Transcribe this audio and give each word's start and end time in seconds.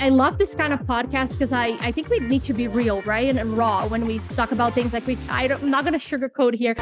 I 0.00 0.08
love 0.08 0.38
this 0.38 0.56
kind 0.56 0.72
of 0.72 0.80
podcast 0.80 1.32
because 1.34 1.52
I, 1.52 1.76
I 1.80 1.92
think 1.92 2.08
we 2.08 2.18
need 2.18 2.42
to 2.44 2.54
be 2.54 2.66
real, 2.66 3.02
right? 3.02 3.28
And, 3.28 3.38
and 3.38 3.56
raw 3.56 3.86
when 3.86 4.02
we 4.02 4.18
talk 4.18 4.50
about 4.50 4.72
things 4.72 4.94
like 4.94 5.06
we, 5.06 5.16
I 5.28 5.44
I'm 5.44 5.70
not 5.70 5.84
going 5.84 5.96
to 5.96 6.00
sugarcoat 6.00 6.54
here. 6.54 6.74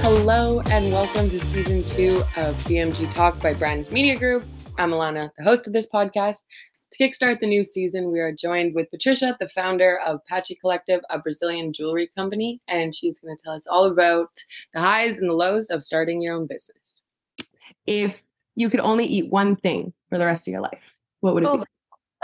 Hello 0.00 0.62
and 0.70 0.90
welcome 0.92 1.28
to 1.28 1.38
season 1.40 1.82
two 1.94 2.22
of 2.38 2.56
BMG 2.64 3.12
Talk 3.12 3.38
by 3.42 3.52
Brands 3.52 3.92
Media 3.92 4.18
Group. 4.18 4.44
I'm 4.78 4.92
Alana, 4.92 5.28
the 5.36 5.44
host 5.44 5.66
of 5.66 5.74
this 5.74 5.86
podcast. 5.90 6.38
To 6.92 6.98
kickstart 7.02 7.40
the 7.40 7.46
new 7.46 7.64
season, 7.64 8.12
we 8.12 8.20
are 8.20 8.32
joined 8.32 8.74
with 8.74 8.90
Patricia, 8.90 9.34
the 9.40 9.48
founder 9.48 9.98
of 10.06 10.20
Patchi 10.26 10.60
Collective, 10.60 11.00
a 11.08 11.18
Brazilian 11.18 11.72
jewelry 11.72 12.10
company, 12.14 12.60
and 12.68 12.94
she's 12.94 13.18
going 13.18 13.34
to 13.34 13.42
tell 13.42 13.54
us 13.54 13.66
all 13.66 13.86
about 13.86 14.28
the 14.74 14.80
highs 14.80 15.16
and 15.16 15.30
the 15.30 15.34
lows 15.34 15.70
of 15.70 15.82
starting 15.82 16.20
your 16.20 16.34
own 16.34 16.46
business. 16.46 17.02
If 17.86 18.22
you 18.56 18.68
could 18.68 18.80
only 18.80 19.06
eat 19.06 19.30
one 19.30 19.56
thing 19.56 19.94
for 20.10 20.18
the 20.18 20.26
rest 20.26 20.46
of 20.46 20.52
your 20.52 20.60
life, 20.60 20.94
what 21.20 21.32
would 21.32 21.44
it 21.44 21.48
Oh 21.48 21.64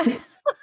be? 0.05 0.19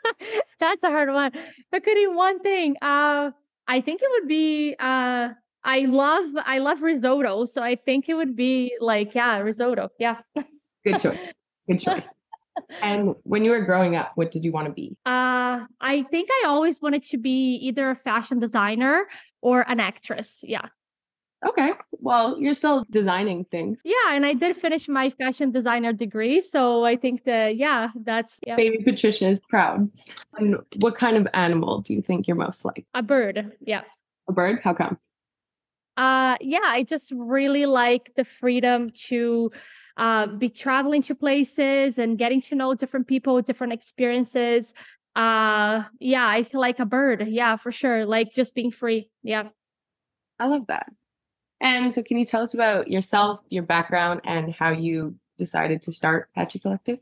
That's 0.60 0.84
a 0.84 0.90
hard 0.90 1.12
one. 1.12 1.32
If 1.34 1.66
I 1.74 1.80
could 1.80 1.98
eat 1.98 2.14
one 2.14 2.40
thing, 2.42 2.76
uh, 2.84 3.32
I 3.68 3.82
think 3.82 4.02
it 4.04 4.10
would 4.12 4.28
be. 4.28 4.76
Uh, 4.78 5.30
I 5.64 5.80
love 5.86 6.26
I 6.46 6.60
love 6.60 6.84
risotto, 6.84 7.46
so 7.46 7.64
I 7.64 7.76
think 7.76 8.08
it 8.08 8.14
would 8.14 8.36
be 8.36 8.72
like 8.80 9.16
yeah, 9.16 9.40
risotto. 9.40 9.90
Yeah. 9.98 10.20
Good 10.86 11.00
choice. 11.00 11.34
Good 11.68 11.80
choice. 11.80 12.08
And 12.82 13.16
when 13.24 13.44
you 13.44 13.52
were 13.52 13.62
growing 13.62 13.96
up, 13.96 14.12
what 14.16 14.32
did 14.32 14.44
you 14.44 14.52
want 14.52 14.68
to 14.68 14.74
be? 14.74 14.96
Uh, 15.06 15.66
I 15.82 16.04
think 16.12 16.30
I 16.32 16.48
always 16.48 16.82
wanted 16.82 17.04
to 17.04 17.18
be 17.18 17.56
either 17.56 17.90
a 17.90 17.96
fashion 17.96 18.40
designer 18.40 19.08
or 19.42 19.66
an 19.70 19.80
actress. 19.80 20.44
Yeah. 20.48 20.68
Okay. 21.46 21.74
Well, 21.92 22.40
you're 22.40 22.54
still 22.54 22.86
designing 22.90 23.46
things. 23.46 23.78
Yeah, 23.84 24.12
and 24.12 24.26
I 24.26 24.34
did 24.34 24.56
finish 24.56 24.88
my 24.88 25.10
fashion 25.10 25.52
designer 25.52 25.94
degree, 25.94 26.42
so 26.42 26.86
I 26.86 26.96
think 26.96 27.24
that 27.26 27.58
yeah, 27.58 27.90
that's 28.04 28.40
yeah, 28.46 28.56
Baby 28.56 28.84
Patricia 28.84 29.30
is 29.30 29.40
proud. 29.50 29.90
And 30.38 30.58
what 30.78 30.96
kind 30.96 31.18
of 31.18 31.28
animal 31.34 31.82
do 31.82 31.94
you 31.94 32.02
think 32.02 32.28
you're 32.28 32.38
most 32.38 32.66
like? 32.66 32.86
a 32.94 33.04
bird. 33.04 33.52
Yeah. 33.62 33.82
A 34.28 34.34
bird? 34.34 34.60
How 34.64 34.74
come? 34.74 34.98
Uh 35.98 36.36
yeah, 36.42 36.60
I 36.64 36.84
just 36.84 37.12
really 37.16 37.66
like 37.66 38.12
the 38.16 38.26
freedom 38.26 38.90
to 39.08 39.52
uh, 39.98 40.28
be 40.28 40.50
traveling 40.50 41.02
to 41.04 41.16
places 41.16 41.98
and 41.98 42.18
getting 42.18 42.42
to 42.42 42.56
know 42.56 42.74
different 42.74 43.08
people, 43.08 43.42
different 43.42 43.74
experiences. 43.74 44.74
Uh 45.16 45.84
yeah, 46.00 46.28
I 46.28 46.44
feel 46.44 46.60
like 46.60 46.80
a 46.80 46.86
bird. 46.86 47.26
Yeah, 47.30 47.56
for 47.56 47.72
sure. 47.72 48.06
Like 48.06 48.34
just 48.34 48.54
being 48.54 48.72
free. 48.72 49.10
Yeah. 49.24 49.48
I 50.40 50.48
love 50.48 50.68
that. 50.68 50.92
And 51.62 51.94
so, 51.94 52.04
can 52.04 52.18
you 52.18 52.26
tell 52.26 52.44
us 52.44 52.54
about 52.54 52.90
yourself, 52.90 53.40
your 53.50 53.64
background, 53.64 54.22
and 54.26 54.54
how 54.54 54.72
you 54.72 55.16
decided 55.38 55.82
to 55.84 55.94
start 55.94 56.30
Patchi 56.36 56.62
Collective? 56.62 57.00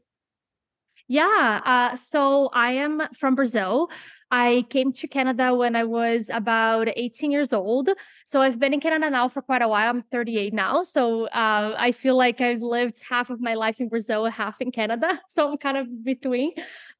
Yeah. 1.13 1.61
Uh, 1.63 1.95
so 1.95 2.49
I 2.53 2.71
am 2.71 2.99
from 3.13 3.35
Brazil. 3.35 3.91
I 4.31 4.65
came 4.71 4.91
to 4.93 5.07
Canada 5.07 5.53
when 5.53 5.75
I 5.75 5.83
was 5.83 6.31
about 6.33 6.87
18 6.95 7.31
years 7.31 7.53
old. 7.53 7.89
So 8.25 8.41
I've 8.41 8.57
been 8.57 8.73
in 8.73 8.79
Canada 8.79 9.11
now 9.11 9.27
for 9.27 9.43
quite 9.43 9.61
a 9.61 9.67
while. 9.67 9.91
I'm 9.91 10.01
38 10.01 10.55
now. 10.55 10.81
So 10.81 11.25
uh, 11.27 11.75
I 11.77 11.91
feel 11.91 12.17
like 12.17 12.41
I've 12.41 12.63
lived 12.63 13.03
half 13.07 13.29
of 13.29 13.39
my 13.39 13.53
life 13.53 13.79
in 13.79 13.89
Brazil, 13.89 14.25
half 14.25 14.59
in 14.59 14.71
Canada. 14.71 15.21
So 15.27 15.51
I'm 15.51 15.57
kind 15.57 15.77
of 15.77 16.03
between. 16.03 16.51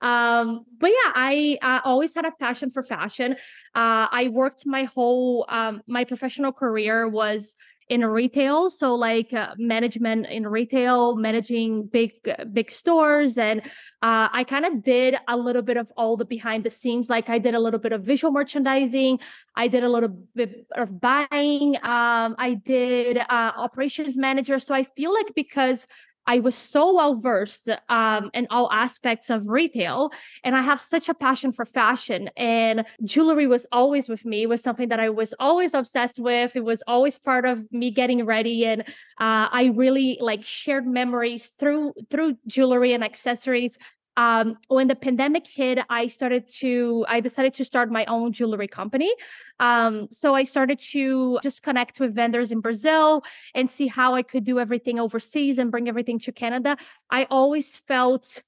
Um, 0.01 0.65
but 0.79 0.91
yeah, 0.91 1.11
I 1.15 1.57
uh, 1.63 1.79
always 1.83 2.13
had 2.13 2.25
a 2.25 2.31
passion 2.31 2.69
for 2.69 2.83
fashion. 2.83 3.33
Uh, 3.73 4.07
I 4.11 4.29
worked 4.31 4.67
my 4.67 4.83
whole, 4.83 5.47
um, 5.49 5.81
my 5.87 6.03
professional 6.03 6.51
career 6.51 7.07
was 7.07 7.55
in 7.89 8.05
retail 8.05 8.69
so 8.69 8.95
like 8.95 9.33
uh, 9.33 9.53
management 9.57 10.25
in 10.27 10.47
retail 10.47 11.15
managing 11.15 11.85
big 11.85 12.11
uh, 12.27 12.45
big 12.45 12.71
stores 12.71 13.37
and 13.37 13.61
uh, 14.01 14.29
i 14.31 14.43
kind 14.43 14.65
of 14.65 14.83
did 14.83 15.15
a 15.27 15.37
little 15.37 15.61
bit 15.61 15.77
of 15.77 15.91
all 15.97 16.17
the 16.17 16.25
behind 16.25 16.63
the 16.63 16.69
scenes 16.69 17.09
like 17.09 17.29
i 17.29 17.37
did 17.37 17.53
a 17.53 17.59
little 17.59 17.79
bit 17.79 17.91
of 17.91 18.03
visual 18.03 18.31
merchandising 18.31 19.19
i 19.55 19.67
did 19.67 19.83
a 19.83 19.89
little 19.89 20.09
bit 20.35 20.65
of 20.75 20.99
buying 20.99 21.75
um, 21.83 22.35
i 22.37 22.59
did 22.65 23.17
uh, 23.17 23.51
operations 23.55 24.17
manager 24.17 24.59
so 24.59 24.73
i 24.73 24.83
feel 24.83 25.13
like 25.13 25.33
because 25.35 25.87
I 26.25 26.39
was 26.39 26.55
so 26.55 26.95
well 26.95 27.15
versed 27.15 27.69
um, 27.89 28.29
in 28.33 28.47
all 28.49 28.71
aspects 28.71 29.29
of 29.29 29.47
retail, 29.47 30.11
and 30.43 30.55
I 30.55 30.61
have 30.61 30.79
such 30.79 31.09
a 31.09 31.13
passion 31.13 31.51
for 31.51 31.65
fashion. 31.65 32.29
And 32.37 32.85
jewelry 33.03 33.47
was 33.47 33.65
always 33.71 34.07
with 34.07 34.25
me. 34.25 34.43
It 34.43 34.49
was 34.49 34.61
something 34.61 34.89
that 34.89 34.99
I 34.99 35.09
was 35.09 35.33
always 35.39 35.73
obsessed 35.73 36.19
with. 36.19 36.55
It 36.55 36.63
was 36.63 36.83
always 36.87 37.19
part 37.19 37.45
of 37.45 37.71
me 37.71 37.91
getting 37.91 38.25
ready, 38.25 38.65
and 38.65 38.81
uh, 38.81 39.49
I 39.51 39.73
really 39.75 40.17
like 40.21 40.43
shared 40.43 40.87
memories 40.87 41.47
through 41.47 41.93
through 42.09 42.37
jewelry 42.47 42.93
and 42.93 43.03
accessories 43.03 43.77
um, 44.15 44.57
when 44.67 44.87
the 44.87 44.95
pandemic 44.95 45.47
hit, 45.47 45.79
I 45.89 46.07
started 46.07 46.47
to, 46.59 47.05
I 47.07 47.19
decided 47.19 47.53
to 47.55 47.65
start 47.65 47.91
my 47.91 48.05
own 48.05 48.31
jewelry 48.31 48.67
company. 48.67 49.13
Um, 49.59 50.07
so 50.11 50.35
I 50.35 50.43
started 50.43 50.79
to 50.91 51.39
just 51.41 51.63
connect 51.63 51.99
with 51.99 52.13
vendors 52.13 52.51
in 52.51 52.59
Brazil 52.59 53.23
and 53.55 53.69
see 53.69 53.87
how 53.87 54.13
I 54.13 54.21
could 54.21 54.43
do 54.43 54.59
everything 54.59 54.99
overseas 54.99 55.57
and 55.57 55.71
bring 55.71 55.89
everything 55.89 56.19
to 56.19 56.31
Canada. 56.31 56.77
I 57.09 57.25
always 57.29 57.75
felt 57.75 58.41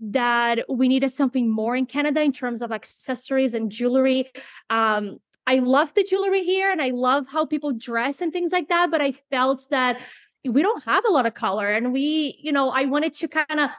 that 0.00 0.60
we 0.68 0.88
needed 0.88 1.10
something 1.10 1.48
more 1.48 1.74
in 1.74 1.86
Canada 1.86 2.20
in 2.20 2.32
terms 2.32 2.60
of 2.60 2.70
accessories 2.70 3.54
and 3.54 3.70
jewelry. 3.70 4.30
Um, 4.68 5.18
I 5.46 5.60
love 5.60 5.94
the 5.94 6.04
jewelry 6.04 6.42
here 6.42 6.70
and 6.70 6.82
I 6.82 6.90
love 6.90 7.26
how 7.28 7.46
people 7.46 7.72
dress 7.72 8.20
and 8.20 8.32
things 8.32 8.52
like 8.52 8.68
that, 8.68 8.90
but 8.90 9.00
I 9.00 9.12
felt 9.30 9.66
that 9.70 10.00
we 10.44 10.60
don't 10.60 10.84
have 10.84 11.04
a 11.08 11.12
lot 11.12 11.24
of 11.24 11.34
color 11.34 11.72
and 11.72 11.92
we, 11.92 12.38
you 12.40 12.52
know, 12.52 12.70
I 12.70 12.84
wanted 12.84 13.14
to 13.14 13.28
kind 13.28 13.60
of 13.60 13.70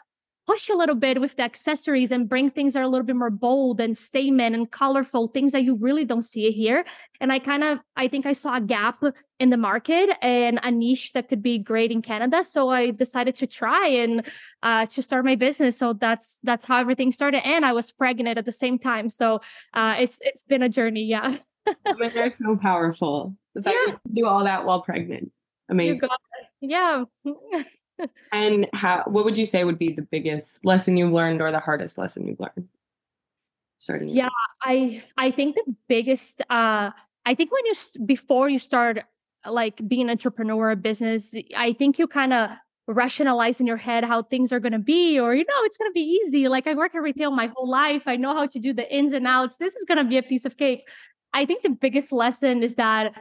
push 0.47 0.69
a 0.69 0.73
little 0.73 0.95
bit 0.95 1.19
with 1.19 1.35
the 1.35 1.43
accessories 1.43 2.11
and 2.11 2.29
bring 2.29 2.49
things 2.49 2.73
that 2.73 2.79
are 2.79 2.83
a 2.83 2.87
little 2.87 3.05
bit 3.05 3.17
more 3.17 3.29
bold 3.29 3.81
and 3.81 3.97
statement 3.97 4.55
and 4.55 4.71
colorful 4.71 5.27
things 5.27 5.51
that 5.51 5.63
you 5.63 5.75
really 5.75 6.05
don't 6.05 6.21
see 6.21 6.49
here. 6.51 6.85
And 7.19 7.31
i 7.33 7.39
kind 7.39 7.63
of 7.63 7.79
i 7.97 8.07
think 8.07 8.25
i 8.25 8.33
saw 8.33 8.55
a 8.55 8.61
gap 8.61 9.03
in 9.39 9.49
the 9.49 9.57
market 9.57 10.09
and 10.21 10.59
a 10.63 10.71
niche 10.71 11.13
that 11.13 11.27
could 11.29 11.43
be 11.43 11.57
great 11.57 11.91
in 11.91 12.01
canada. 12.01 12.43
So 12.43 12.69
i 12.69 12.91
decided 12.91 13.35
to 13.35 13.47
try 13.47 13.87
and 13.87 14.25
uh, 14.63 14.85
to 14.87 15.03
start 15.03 15.25
my 15.25 15.35
business. 15.35 15.77
So 15.77 15.93
that's 15.93 16.39
that's 16.43 16.65
how 16.65 16.77
everything 16.79 17.11
started. 17.11 17.45
And 17.45 17.65
i 17.65 17.73
was 17.73 17.91
pregnant 17.91 18.37
at 18.37 18.45
the 18.45 18.51
same 18.51 18.79
time. 18.79 19.09
So 19.09 19.41
uh, 19.73 19.95
it's 19.99 20.17
it's 20.21 20.41
been 20.41 20.63
a 20.63 20.69
journey. 20.69 21.03
Yeah. 21.03 21.35
Women 21.85 22.17
are 22.17 22.31
so 22.31 22.55
powerful. 22.55 23.35
The 23.55 23.63
fact 23.63 23.75
Yeah. 23.75 23.91
that 23.93 23.99
you 24.09 24.23
do 24.23 24.27
all 24.27 24.43
that 24.45 24.63
while 24.65 24.81
pregnant. 24.81 25.31
Amazing. 25.69 26.07
yeah 26.61 27.03
And 28.31 28.67
how, 28.73 29.03
what 29.07 29.25
would 29.25 29.37
you 29.37 29.45
say 29.45 29.63
would 29.63 29.79
be 29.79 29.93
the 29.93 30.01
biggest 30.01 30.65
lesson 30.65 30.97
you've 30.97 31.13
learned 31.13 31.41
or 31.41 31.51
the 31.51 31.59
hardest 31.59 31.97
lesson 31.97 32.27
you've 32.27 32.39
learned? 32.39 32.67
Starting. 33.79 34.09
Yeah. 34.09 34.29
I 34.61 35.03
I 35.17 35.31
think 35.31 35.55
the 35.55 35.75
biggest 35.87 36.41
uh 36.49 36.91
I 37.25 37.35
think 37.35 37.51
when 37.51 37.65
you 37.65 37.73
before 38.05 38.49
you 38.49 38.59
start 38.59 39.03
like 39.45 39.87
being 39.87 40.03
an 40.03 40.09
entrepreneur 40.09 40.75
business, 40.75 41.35
I 41.55 41.73
think 41.73 41.99
you 41.99 42.07
kind 42.07 42.33
of 42.33 42.49
rationalize 42.87 43.59
in 43.59 43.67
your 43.67 43.77
head 43.77 44.05
how 44.05 44.23
things 44.23 44.53
are 44.53 44.61
going 44.61 44.71
to 44.71 44.79
be 44.79 45.19
or 45.19 45.35
you 45.35 45.43
know 45.43 45.63
it's 45.63 45.77
going 45.77 45.89
to 45.89 45.93
be 45.93 45.99
easy 45.99 46.47
like 46.47 46.65
i 46.67 46.73
work 46.73 46.95
in 46.95 47.01
retail 47.01 47.31
my 47.31 47.51
whole 47.53 47.69
life 47.69 48.07
i 48.07 48.15
know 48.15 48.33
how 48.33 48.45
to 48.45 48.59
do 48.59 48.71
the 48.71 48.89
ins 48.95 49.11
and 49.11 49.27
outs 49.27 49.57
this 49.57 49.75
is 49.75 49.83
going 49.83 49.97
to 49.97 50.05
be 50.05 50.17
a 50.17 50.23
piece 50.23 50.45
of 50.45 50.55
cake 50.55 50.87
i 51.33 51.45
think 51.45 51.63
the 51.63 51.69
biggest 51.69 52.13
lesson 52.13 52.63
is 52.63 52.75
that 52.75 53.13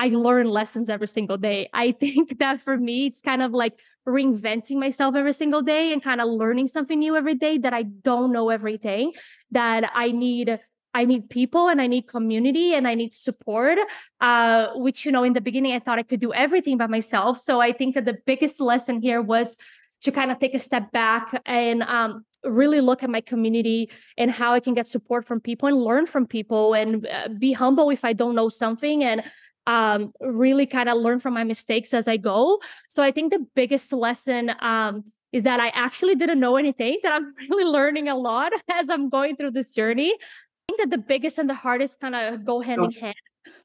i 0.00 0.08
learn 0.08 0.48
lessons 0.48 0.88
every 0.88 1.08
single 1.08 1.36
day 1.36 1.68
i 1.72 1.92
think 1.92 2.38
that 2.42 2.60
for 2.60 2.76
me 2.76 3.06
it's 3.06 3.20
kind 3.20 3.42
of 3.42 3.52
like 3.52 3.78
reinventing 4.08 4.76
myself 4.76 5.14
every 5.14 5.32
single 5.32 5.62
day 5.62 5.92
and 5.92 6.02
kind 6.02 6.20
of 6.20 6.28
learning 6.28 6.66
something 6.66 6.98
new 6.98 7.16
every 7.16 7.34
day 7.34 7.58
that 7.58 7.74
i 7.74 7.82
don't 7.82 8.32
know 8.32 8.48
everything 8.48 9.12
that 9.50 9.90
i 9.94 10.10
need 10.10 10.58
I 10.92 11.04
need 11.04 11.30
people 11.30 11.68
and 11.68 11.80
I 11.80 11.86
need 11.86 12.08
community 12.08 12.74
and 12.74 12.88
I 12.88 12.96
need 12.96 13.14
support. 13.14 13.78
Uh, 14.20 14.70
which, 14.74 15.06
you 15.06 15.12
know, 15.12 15.22
in 15.22 15.34
the 15.34 15.40
beginning, 15.40 15.72
I 15.72 15.78
thought 15.78 16.00
I 16.00 16.02
could 16.02 16.18
do 16.18 16.32
everything 16.32 16.76
by 16.78 16.88
myself. 16.88 17.38
So 17.38 17.60
I 17.60 17.70
think 17.70 17.94
that 17.94 18.06
the 18.06 18.18
biggest 18.26 18.60
lesson 18.60 19.00
here 19.00 19.22
was 19.22 19.56
to 20.02 20.10
kind 20.10 20.32
of 20.32 20.40
take 20.40 20.54
a 20.54 20.58
step 20.58 20.90
back 20.92 21.40
and 21.46 21.82
um, 21.84 22.24
really 22.44 22.80
look 22.80 23.02
at 23.02 23.10
my 23.10 23.20
community 23.20 23.90
and 24.16 24.30
how 24.30 24.52
I 24.52 24.60
can 24.60 24.74
get 24.74 24.88
support 24.88 25.26
from 25.26 25.40
people 25.40 25.68
and 25.68 25.76
learn 25.76 26.06
from 26.06 26.26
people 26.26 26.74
and 26.74 27.06
uh, 27.06 27.28
be 27.28 27.52
humble 27.52 27.90
if 27.90 28.04
I 28.04 28.12
don't 28.12 28.34
know 28.34 28.48
something 28.48 29.04
and 29.04 29.22
um, 29.70 30.12
really 30.20 30.66
kind 30.66 30.88
of 30.88 30.98
learn 30.98 31.20
from 31.20 31.32
my 31.32 31.44
mistakes 31.44 31.94
as 31.94 32.08
I 32.08 32.16
go. 32.16 32.60
So 32.88 33.04
I 33.04 33.12
think 33.12 33.30
the 33.30 33.46
biggest 33.54 33.92
lesson 33.92 34.50
um, 34.58 35.04
is 35.32 35.44
that 35.44 35.60
I 35.60 35.68
actually 35.68 36.16
didn't 36.16 36.40
know 36.40 36.56
anything, 36.56 36.98
that 37.04 37.12
I'm 37.12 37.32
really 37.48 37.64
learning 37.64 38.08
a 38.08 38.16
lot 38.16 38.52
as 38.72 38.90
I'm 38.90 39.08
going 39.08 39.36
through 39.36 39.52
this 39.52 39.70
journey. 39.70 40.10
I 40.10 40.72
think 40.72 40.80
that 40.80 40.90
the 40.90 41.02
biggest 41.02 41.38
and 41.38 41.48
the 41.48 41.54
hardest 41.54 42.00
kind 42.00 42.16
of 42.16 42.44
go 42.44 42.60
hand 42.60 42.84
in 42.84 42.90
hand. 42.90 43.14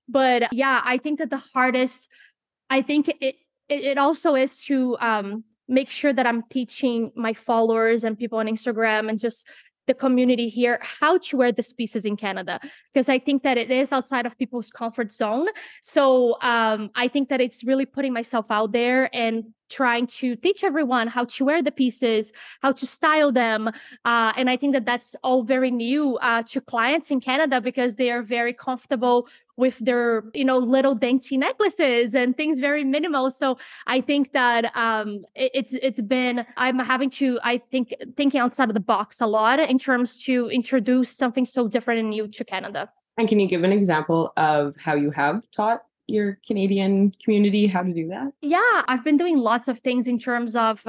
But 0.08 0.54
yeah, 0.54 0.80
I 0.86 1.00
think 1.00 1.18
that 1.18 1.32
the 1.32 1.42
hardest, 1.54 2.08
I 2.70 2.84
think 2.84 3.12
it 3.20 3.38
it, 3.68 3.98
also 3.98 4.36
is 4.36 4.64
to 4.66 4.96
um, 5.00 5.44
make 5.68 5.90
sure 5.90 6.14
that 6.14 6.28
I'm 6.28 6.44
teaching 6.44 7.12
my 7.16 7.34
followers 7.34 8.04
and 8.04 8.16
people 8.16 8.38
on 8.38 8.46
Instagram 8.46 9.10
and 9.10 9.18
just 9.18 9.48
the 9.88 9.94
community 9.94 10.50
here 10.50 10.80
how 10.82 11.18
to 11.18 11.38
wear 11.38 11.52
these 11.52 11.74
pieces 11.74 12.06
in 12.06 12.16
Canada 12.16 12.60
because 12.94 13.10
I 13.10 13.20
think 13.20 13.44
that 13.44 13.58
it 13.58 13.72
is 13.72 13.92
outside 13.92 14.26
of 14.26 14.38
people's 14.38 14.70
comfort 14.70 15.12
zone. 15.12 15.48
So 15.82 16.38
um, 16.42 16.92
I 16.96 17.08
think 17.08 17.30
that 17.30 17.42
it's 17.42 17.64
really 17.64 17.86
putting 17.86 18.14
myself 18.14 18.48
out 18.50 18.72
there 18.72 19.10
and 19.16 19.46
trying 19.76 20.08
to 20.08 20.36
teach 20.38 20.64
everyone 20.64 21.08
how 21.08 21.26
to 21.26 21.44
wear 21.44 21.62
the 21.62 21.72
pieces, 21.72 22.32
how 22.62 22.72
to 22.72 22.86
style 22.88 23.32
them. 23.32 23.68
Uh, 24.12 24.32
and 24.38 24.50
I 24.50 24.56
think 24.56 24.72
that 24.74 24.86
that's 24.86 25.16
all 25.24 25.44
very 25.44 25.72
new 25.72 26.16
uh, 26.30 26.44
to 26.52 26.62
clients 26.62 27.12
in 27.12 27.20
Canada 27.20 27.60
because 27.60 27.96
they 27.96 28.10
are 28.10 28.22
very 28.22 28.54
comfortable 28.54 29.28
with 29.58 29.78
their, 29.80 30.24
you 30.34 30.46
know, 30.46 30.58
little 30.58 30.96
dainty 30.96 31.38
necklaces 31.38 32.16
and 32.16 32.38
things 32.38 32.60
very 32.60 32.84
minimal. 32.84 33.30
So 33.32 33.58
I 33.88 34.00
think 34.02 34.32
that 34.32 34.64
um, 34.76 35.26
it, 35.36 35.52
it's 35.54 35.74
it's 35.88 36.02
been 36.02 36.46
I'm 36.58 36.80
having 36.80 37.10
to 37.22 37.40
I 37.44 37.58
think 37.72 37.94
thinking 38.16 38.40
outside 38.40 38.70
of 38.70 38.76
the 38.76 38.88
box 38.96 39.22
a 39.22 39.28
lot 39.28 39.60
in 39.60 39.78
terms 39.78 40.24
to 40.24 40.50
introduce 40.50 41.10
something 41.10 41.46
so 41.46 41.68
different 41.68 42.00
and 42.00 42.10
new 42.10 42.28
to 42.28 42.44
Canada. 42.46 42.90
And 43.18 43.28
can 43.30 43.40
you 43.40 43.48
give 43.48 43.64
an 43.64 43.72
example 43.72 44.34
of 44.36 44.76
how 44.78 44.96
you 44.96 45.12
have 45.12 45.50
taught 45.52 45.82
your 46.08 46.40
Canadian 46.46 47.12
community 47.24 47.68
how 47.68 47.84
to 47.84 47.94
do 47.94 48.08
that? 48.10 48.32
Yeah, 48.42 48.82
I've 48.88 49.04
been 49.04 49.18
doing 49.18 49.38
lots 49.38 49.68
of 49.68 49.80
things 49.80 50.08
in 50.08 50.20
terms 50.20 50.56
of 50.56 50.86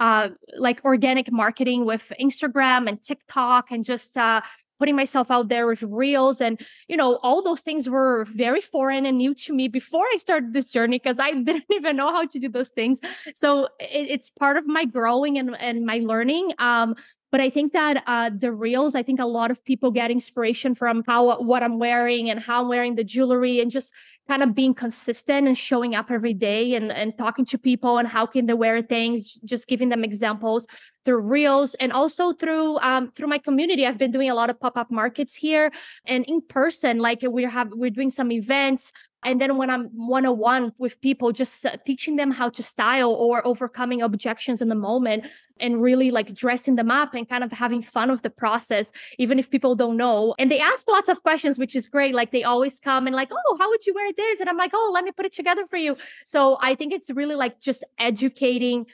uh, 0.00 0.28
like 0.56 0.84
organic 0.84 1.30
marketing 1.30 1.84
with 1.84 2.12
Instagram 2.20 2.88
and 2.88 3.02
TikTok 3.02 3.70
and 3.70 3.84
just 3.84 4.16
uh, 4.16 4.40
putting 4.78 4.96
myself 4.96 5.30
out 5.30 5.48
there 5.48 5.66
with 5.66 5.82
reels 5.82 6.40
and 6.40 6.60
you 6.88 6.96
know 6.96 7.16
all 7.22 7.42
those 7.42 7.60
things 7.60 7.88
were 7.88 8.24
very 8.26 8.60
foreign 8.60 9.06
and 9.06 9.18
new 9.18 9.34
to 9.34 9.54
me 9.54 9.68
before 9.68 10.04
i 10.12 10.16
started 10.16 10.52
this 10.52 10.70
journey 10.70 10.98
because 10.98 11.18
i 11.18 11.32
didn't 11.44 11.64
even 11.70 11.96
know 11.96 12.12
how 12.12 12.26
to 12.26 12.38
do 12.38 12.48
those 12.48 12.68
things 12.68 13.00
so 13.34 13.64
it, 13.80 14.10
it's 14.10 14.30
part 14.30 14.56
of 14.56 14.66
my 14.66 14.84
growing 14.84 15.38
and, 15.38 15.56
and 15.58 15.86
my 15.86 15.98
learning 15.98 16.52
um, 16.58 16.94
but 17.32 17.40
I 17.40 17.50
think 17.50 17.72
that 17.72 18.02
uh, 18.06 18.30
the 18.36 18.52
reels, 18.52 18.94
I 18.94 19.02
think 19.02 19.20
a 19.20 19.26
lot 19.26 19.50
of 19.50 19.64
people 19.64 19.90
get 19.90 20.10
inspiration 20.10 20.74
from 20.74 21.02
how 21.06 21.40
what 21.42 21.62
I'm 21.62 21.78
wearing 21.78 22.30
and 22.30 22.40
how 22.40 22.62
I'm 22.62 22.68
wearing 22.68 22.94
the 22.94 23.04
jewelry 23.04 23.60
and 23.60 23.70
just 23.70 23.92
kind 24.28 24.42
of 24.42 24.54
being 24.54 24.74
consistent 24.74 25.46
and 25.46 25.56
showing 25.56 25.94
up 25.94 26.10
every 26.10 26.34
day 26.34 26.74
and, 26.74 26.90
and 26.92 27.16
talking 27.18 27.44
to 27.46 27.58
people 27.58 27.98
and 27.98 28.08
how 28.08 28.26
can 28.26 28.46
they 28.46 28.54
wear 28.54 28.80
things, 28.80 29.34
just 29.44 29.66
giving 29.66 29.88
them 29.88 30.04
examples 30.04 30.66
through 31.04 31.20
reels 31.20 31.74
and 31.74 31.92
also 31.92 32.32
through 32.32 32.78
um, 32.78 33.10
through 33.12 33.28
my 33.28 33.38
community. 33.38 33.86
I've 33.86 33.98
been 33.98 34.10
doing 34.10 34.30
a 34.30 34.34
lot 34.34 34.50
of 34.50 34.58
pop-up 34.60 34.90
markets 34.90 35.34
here 35.34 35.70
and 36.06 36.24
in 36.26 36.40
person, 36.40 36.98
like 36.98 37.22
we 37.28 37.44
have 37.44 37.72
we're 37.72 37.90
doing 37.90 38.10
some 38.10 38.30
events 38.30 38.92
and 39.26 39.40
then 39.40 39.56
when 39.58 39.68
i'm 39.68 39.84
one-on-one 39.94 40.72
with 40.78 40.98
people 41.02 41.32
just 41.32 41.66
uh, 41.66 41.76
teaching 41.84 42.16
them 42.16 42.30
how 42.30 42.48
to 42.48 42.62
style 42.62 43.10
or 43.10 43.46
overcoming 43.46 44.00
objections 44.00 44.62
in 44.62 44.68
the 44.68 44.74
moment 44.74 45.26
and 45.58 45.82
really 45.82 46.10
like 46.10 46.34
dressing 46.34 46.76
them 46.76 46.90
up 46.90 47.14
and 47.14 47.28
kind 47.28 47.42
of 47.42 47.50
having 47.50 47.82
fun 47.82 48.10
with 48.10 48.22
the 48.22 48.30
process 48.30 48.92
even 49.18 49.38
if 49.38 49.50
people 49.50 49.74
don't 49.74 49.96
know. 49.96 50.34
And 50.38 50.50
they 50.50 50.60
ask 50.60 50.88
lots 50.88 51.08
of 51.08 51.22
questions 51.22 51.58
which 51.58 51.74
is 51.74 51.86
great. 51.86 52.14
Like 52.14 52.30
they 52.30 52.44
always 52.44 52.78
come 52.78 53.06
and 53.06 53.16
like 53.16 53.30
oh 53.32 53.56
how 53.58 53.68
would 53.68 53.84
you 53.86 53.94
wear 53.94 54.12
this? 54.12 54.40
And 54.40 54.48
i'm 54.48 54.56
like 54.56 54.72
oh 54.74 54.90
let 54.92 55.04
me 55.04 55.12
put 55.12 55.26
it 55.26 55.32
together 55.32 55.66
for 55.68 55.76
you. 55.76 55.96
So 56.24 56.58
i 56.60 56.74
think 56.74 56.92
it's 56.92 57.10
really 57.10 57.34
like 57.34 57.60
just 57.60 57.84
educating 57.98 58.86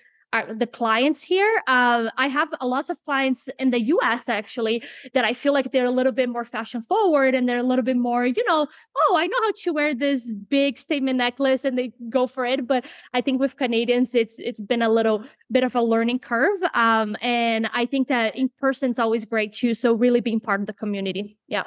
the 0.55 0.67
clients 0.67 1.23
here. 1.23 1.63
Uh, 1.67 2.11
I 2.17 2.29
have 2.29 2.49
a 2.61 2.67
lots 2.67 2.91
of 2.91 3.03
clients 3.05 3.49
in 3.59 3.71
the 3.71 3.81
US 3.95 4.29
actually 4.29 4.83
that 5.15 5.25
I 5.25 5.35
feel 5.35 5.53
like 5.53 5.73
they're 5.73 5.87
a 5.87 5.91
little 5.91 6.13
bit 6.13 6.29
more 6.29 6.45
fashion 6.45 6.81
forward 6.81 7.35
and 7.35 7.49
they're 7.49 7.59
a 7.59 7.63
little 7.63 7.85
bit 7.85 7.97
more, 7.97 8.25
you 8.27 8.45
know, 8.47 8.67
oh, 8.97 9.17
I 9.17 9.27
know 9.27 9.37
how 9.43 9.53
to 9.55 9.71
wear 9.73 9.95
this 9.95 10.31
big 10.31 10.79
statement 10.79 11.19
necklace 11.19 11.65
and 11.65 11.77
they 11.77 11.93
go 12.09 12.27
for 12.27 12.47
it. 12.47 12.67
But 12.67 12.87
I 13.13 13.21
think 13.21 13.41
with 13.41 13.57
Canadians, 13.57 14.15
it's 14.15 14.39
it's 14.39 14.61
been 14.61 14.83
a 14.83 14.89
little 14.89 15.25
bit 15.51 15.65
of 15.65 15.75
a 15.75 15.83
learning 15.83 16.21
curve. 16.21 16.59
Um, 16.75 17.17
and 17.21 17.69
I 17.73 17.87
think 17.87 18.09
that 18.09 18.37
in 18.37 18.51
person 18.59 18.91
is 18.91 18.99
always 18.99 19.25
great 19.25 19.53
too. 19.53 19.75
So 19.75 19.93
really 19.93 20.21
being 20.21 20.41
part 20.41 20.61
of 20.61 20.67
the 20.67 20.73
community. 20.73 21.37
Yeah. 21.47 21.65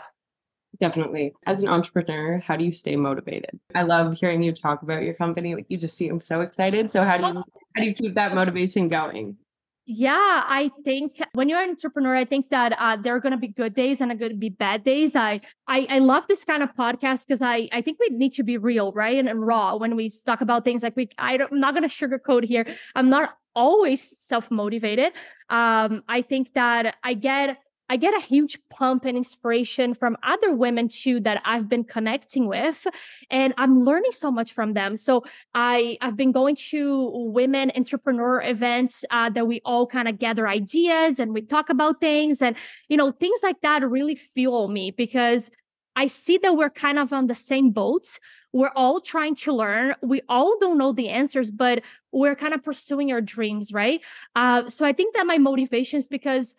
Definitely. 0.79 1.33
As 1.45 1.61
an 1.61 1.67
entrepreneur, 1.67 2.39
how 2.39 2.55
do 2.55 2.65
you 2.65 2.71
stay 2.71 2.95
motivated? 2.95 3.59
I 3.73 3.83
love 3.83 4.13
hearing 4.13 4.43
you 4.43 4.53
talk 4.53 4.81
about 4.81 5.03
your 5.03 5.13
company. 5.13 5.55
Like 5.55 5.65
you 5.69 5.77
just 5.77 5.97
seem 5.97 6.21
so 6.21 6.41
excited. 6.41 6.91
So 6.91 7.03
how 7.03 7.17
do 7.17 7.27
you 7.27 7.33
how 7.33 7.81
do 7.81 7.85
you 7.85 7.93
keep 7.93 8.15
that 8.15 8.33
motivation 8.33 8.89
going? 8.89 9.37
Yeah, 9.87 10.41
I 10.47 10.71
think 10.83 11.19
when 11.33 11.47
you're 11.47 11.61
an 11.61 11.69
entrepreneur, 11.69 12.15
I 12.15 12.25
think 12.25 12.49
that 12.49 12.75
uh, 12.79 12.95
there 12.95 13.15
are 13.15 13.19
going 13.19 13.33
to 13.33 13.37
be 13.37 13.49
good 13.49 13.75
days 13.75 14.01
and 14.01 14.11
are 14.11 14.15
going 14.15 14.31
to 14.31 14.37
be 14.37 14.49
bad 14.49 14.83
days. 14.83 15.15
I, 15.15 15.41
I, 15.67 15.85
I 15.87 15.99
love 15.99 16.23
this 16.27 16.43
kind 16.43 16.63
of 16.63 16.69
podcast 16.75 17.27
because 17.27 17.43
I, 17.43 17.69
I 17.71 17.81
think 17.81 17.99
we 17.99 18.09
need 18.09 18.31
to 18.33 18.43
be 18.43 18.57
real, 18.57 18.91
right, 18.93 19.15
and, 19.15 19.29
and 19.29 19.45
raw 19.45 19.75
when 19.75 19.95
we 19.95 20.09
talk 20.25 20.41
about 20.41 20.65
things. 20.65 20.81
Like 20.81 20.95
we, 20.95 21.09
I 21.19 21.35
I'm 21.35 21.59
not 21.59 21.75
going 21.75 21.87
to 21.87 21.89
sugarcoat 22.07 22.45
here. 22.45 22.65
I'm 22.95 23.11
not 23.11 23.37
always 23.55 24.01
self 24.01 24.49
motivated. 24.49 25.13
Um, 25.49 26.03
I 26.07 26.23
think 26.23 26.53
that 26.55 26.95
I 27.03 27.13
get 27.13 27.57
I 27.89 27.97
get 27.97 28.15
a 28.15 28.25
huge 28.25 28.57
pump 28.69 29.05
and 29.05 29.15
inspiration 29.15 29.93
from 29.93 30.17
other 30.23 30.51
women 30.51 30.87
too 30.87 31.19
that 31.21 31.41
I've 31.45 31.69
been 31.69 31.83
connecting 31.83 32.47
with 32.47 32.87
and 33.29 33.53
I'm 33.57 33.83
learning 33.83 34.11
so 34.11 34.31
much 34.31 34.53
from 34.53 34.73
them. 34.73 34.97
So 34.97 35.23
I 35.53 35.97
I've 36.01 36.17
been 36.17 36.31
going 36.31 36.55
to 36.71 37.11
women 37.13 37.71
entrepreneur 37.75 38.41
events 38.41 39.05
uh, 39.11 39.29
that 39.31 39.47
we 39.47 39.61
all 39.65 39.85
kind 39.85 40.07
of 40.07 40.19
gather 40.19 40.47
ideas 40.47 41.19
and 41.19 41.33
we 41.33 41.41
talk 41.41 41.69
about 41.69 42.01
things 42.01 42.41
and 42.41 42.55
you 42.89 42.97
know 42.97 43.11
things 43.11 43.39
like 43.43 43.61
that 43.61 43.87
really 43.87 44.15
fuel 44.15 44.67
me 44.67 44.91
because 44.91 45.51
I 45.95 46.07
see 46.07 46.37
that 46.39 46.57
we're 46.57 46.69
kind 46.69 46.99
of 46.99 47.13
on 47.13 47.27
the 47.27 47.35
same 47.35 47.71
boat. 47.71 48.19
We're 48.51 48.71
all 48.75 48.99
trying 48.99 49.35
to 49.35 49.53
learn. 49.53 49.95
We 50.01 50.21
all 50.27 50.57
don't 50.59 50.77
know 50.77 50.91
the 50.91 51.09
answers, 51.09 51.51
but 51.51 51.83
we're 52.11 52.35
kind 52.35 52.53
of 52.53 52.63
pursuing 52.63 53.11
our 53.11 53.21
dreams, 53.21 53.71
right? 53.71 54.01
Uh, 54.35 54.67
so 54.69 54.85
I 54.85 54.93
think 54.93 55.15
that 55.15 55.25
my 55.25 55.37
motivation 55.37 55.99
is 55.99 56.07
because 56.07 56.55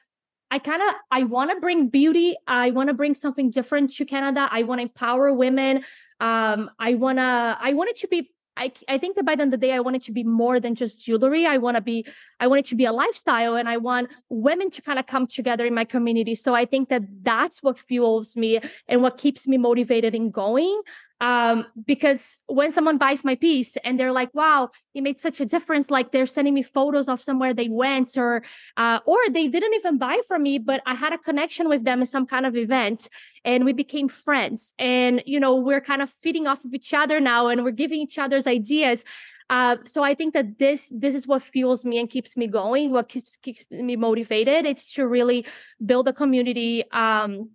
I 0.50 0.58
kind 0.58 0.82
of 0.82 0.94
I 1.10 1.24
want 1.24 1.50
to 1.50 1.60
bring 1.60 1.88
beauty. 1.88 2.36
I 2.46 2.70
want 2.70 2.88
to 2.88 2.94
bring 2.94 3.14
something 3.14 3.50
different 3.50 3.90
to 3.94 4.04
Canada. 4.04 4.48
I 4.50 4.62
want 4.62 4.80
to 4.80 4.82
empower 4.84 5.32
women. 5.32 5.84
Um, 6.20 6.70
I 6.78 6.94
wanna 6.94 7.58
I 7.60 7.74
want 7.74 7.90
it 7.90 7.96
to 7.96 8.08
be. 8.08 8.30
I, 8.58 8.72
I 8.88 8.96
think 8.96 9.16
that 9.16 9.26
by 9.26 9.36
the 9.36 9.42
end 9.42 9.52
of 9.52 9.60
the 9.60 9.66
day, 9.66 9.74
I 9.74 9.80
want 9.80 9.96
it 9.96 10.02
to 10.04 10.12
be 10.12 10.24
more 10.24 10.58
than 10.60 10.74
just 10.74 11.04
jewelry. 11.04 11.44
I 11.44 11.58
want 11.58 11.76
to 11.76 11.82
be, 11.82 12.06
I 12.40 12.46
want 12.46 12.60
it 12.60 12.64
to 12.70 12.74
be 12.74 12.86
a 12.86 12.92
lifestyle 12.92 13.54
and 13.54 13.68
I 13.68 13.76
want 13.76 14.08
women 14.30 14.70
to 14.70 14.80
kind 14.80 14.98
of 14.98 15.06
come 15.06 15.26
together 15.26 15.66
in 15.66 15.74
my 15.74 15.84
community. 15.84 16.34
So 16.34 16.54
I 16.54 16.64
think 16.64 16.88
that 16.88 17.02
that's 17.20 17.62
what 17.62 17.78
fuels 17.78 18.34
me 18.34 18.60
and 18.88 19.02
what 19.02 19.18
keeps 19.18 19.46
me 19.46 19.58
motivated 19.58 20.14
in 20.14 20.30
going 20.30 20.80
um 21.20 21.64
because 21.86 22.36
when 22.46 22.70
someone 22.70 22.98
buys 22.98 23.24
my 23.24 23.34
piece 23.34 23.76
and 23.78 23.98
they're 23.98 24.12
like 24.12 24.28
wow 24.34 24.68
it 24.94 25.02
made 25.02 25.18
such 25.18 25.40
a 25.40 25.46
difference 25.46 25.90
like 25.90 26.12
they're 26.12 26.26
sending 26.26 26.52
me 26.52 26.62
photos 26.62 27.08
of 27.08 27.22
somewhere 27.22 27.54
they 27.54 27.68
went 27.68 28.18
or 28.18 28.42
uh, 28.76 29.00
or 29.06 29.18
they 29.30 29.48
didn't 29.48 29.72
even 29.74 29.96
buy 29.96 30.20
from 30.28 30.42
me 30.42 30.58
but 30.58 30.82
i 30.84 30.94
had 30.94 31.14
a 31.14 31.18
connection 31.18 31.68
with 31.68 31.84
them 31.84 32.00
in 32.00 32.06
some 32.06 32.26
kind 32.26 32.44
of 32.44 32.54
event 32.54 33.08
and 33.44 33.64
we 33.64 33.72
became 33.72 34.08
friends 34.08 34.74
and 34.78 35.22
you 35.24 35.40
know 35.40 35.54
we're 35.54 35.80
kind 35.80 36.02
of 36.02 36.10
feeding 36.10 36.46
off 36.46 36.64
of 36.64 36.74
each 36.74 36.92
other 36.92 37.18
now 37.18 37.46
and 37.46 37.64
we're 37.64 37.70
giving 37.70 38.00
each 38.00 38.18
other's 38.18 38.46
ideas 38.46 39.02
uh, 39.48 39.76
so 39.84 40.02
I 40.02 40.14
think 40.14 40.34
that 40.34 40.58
this 40.58 40.90
this 40.90 41.14
is 41.14 41.26
what 41.26 41.42
fuels 41.42 41.84
me 41.84 42.00
and 42.00 42.10
keeps 42.10 42.36
me 42.36 42.48
going. 42.48 42.90
What 42.90 43.08
keeps 43.08 43.36
keeps 43.36 43.64
me 43.70 43.94
motivated. 43.94 44.66
It's 44.66 44.92
to 44.94 45.06
really 45.06 45.46
build 45.84 46.08
a 46.08 46.12
community 46.12 46.82
um, 46.90 47.50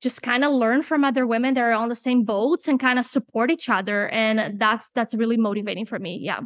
just 0.00 0.22
kind 0.22 0.44
of 0.44 0.52
learn 0.52 0.82
from 0.82 1.04
other 1.04 1.26
women 1.26 1.54
that 1.54 1.62
are 1.62 1.72
on 1.72 1.88
the 1.88 1.94
same 1.94 2.24
boats 2.24 2.68
and 2.68 2.78
kind 2.78 2.98
of 2.98 3.06
support 3.06 3.50
each 3.50 3.68
other 3.68 4.08
and 4.08 4.58
that's 4.58 4.90
that's 4.90 5.14
really 5.14 5.36
motivating 5.36 5.84
for 5.84 5.98
me 5.98 6.18
yeah 6.20 6.40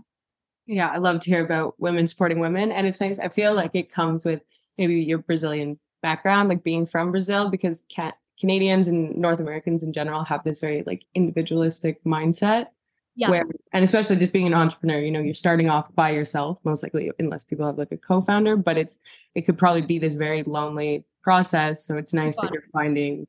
yeah 0.66 0.88
i 0.88 0.98
love 0.98 1.20
to 1.20 1.30
hear 1.30 1.44
about 1.44 1.74
women 1.78 2.06
supporting 2.06 2.38
women 2.38 2.72
and 2.72 2.86
it's 2.86 3.00
nice 3.00 3.18
i 3.18 3.28
feel 3.28 3.54
like 3.54 3.74
it 3.74 3.92
comes 3.92 4.24
with 4.24 4.40
maybe 4.78 4.94
your 4.94 5.18
brazilian 5.18 5.78
background 6.02 6.48
like 6.48 6.62
being 6.64 6.86
from 6.86 7.10
brazil 7.10 7.50
because 7.50 7.82
ca- 7.94 8.12
canadians 8.40 8.88
and 8.88 9.16
north 9.16 9.40
americans 9.40 9.82
in 9.82 9.92
general 9.92 10.24
have 10.24 10.42
this 10.44 10.60
very 10.60 10.82
like 10.86 11.04
individualistic 11.14 12.02
mindset 12.04 12.66
yeah. 13.14 13.28
where 13.28 13.44
and 13.72 13.84
especially 13.84 14.16
just 14.16 14.32
being 14.32 14.46
an 14.46 14.54
entrepreneur 14.54 14.98
you 14.98 15.10
know 15.10 15.20
you're 15.20 15.34
starting 15.34 15.68
off 15.68 15.94
by 15.94 16.10
yourself 16.10 16.58
most 16.64 16.82
likely 16.82 17.10
unless 17.18 17.44
people 17.44 17.66
have 17.66 17.78
like 17.78 17.92
a 17.92 17.96
co-founder 17.96 18.56
but 18.56 18.78
it's 18.78 18.96
it 19.34 19.42
could 19.42 19.58
probably 19.58 19.82
be 19.82 19.98
this 19.98 20.14
very 20.14 20.42
lonely 20.44 21.04
process 21.22 21.84
so 21.84 21.96
it's 21.96 22.14
nice 22.14 22.36
that 22.40 22.50
you're 22.52 22.62
finding 22.72 23.26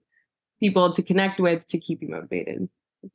people 0.64 0.92
to 0.94 1.04
connect 1.04 1.40
with 1.40 1.68
to 1.68 1.78
keep 1.78 2.02
you 2.02 2.10
motivated. 2.10 2.70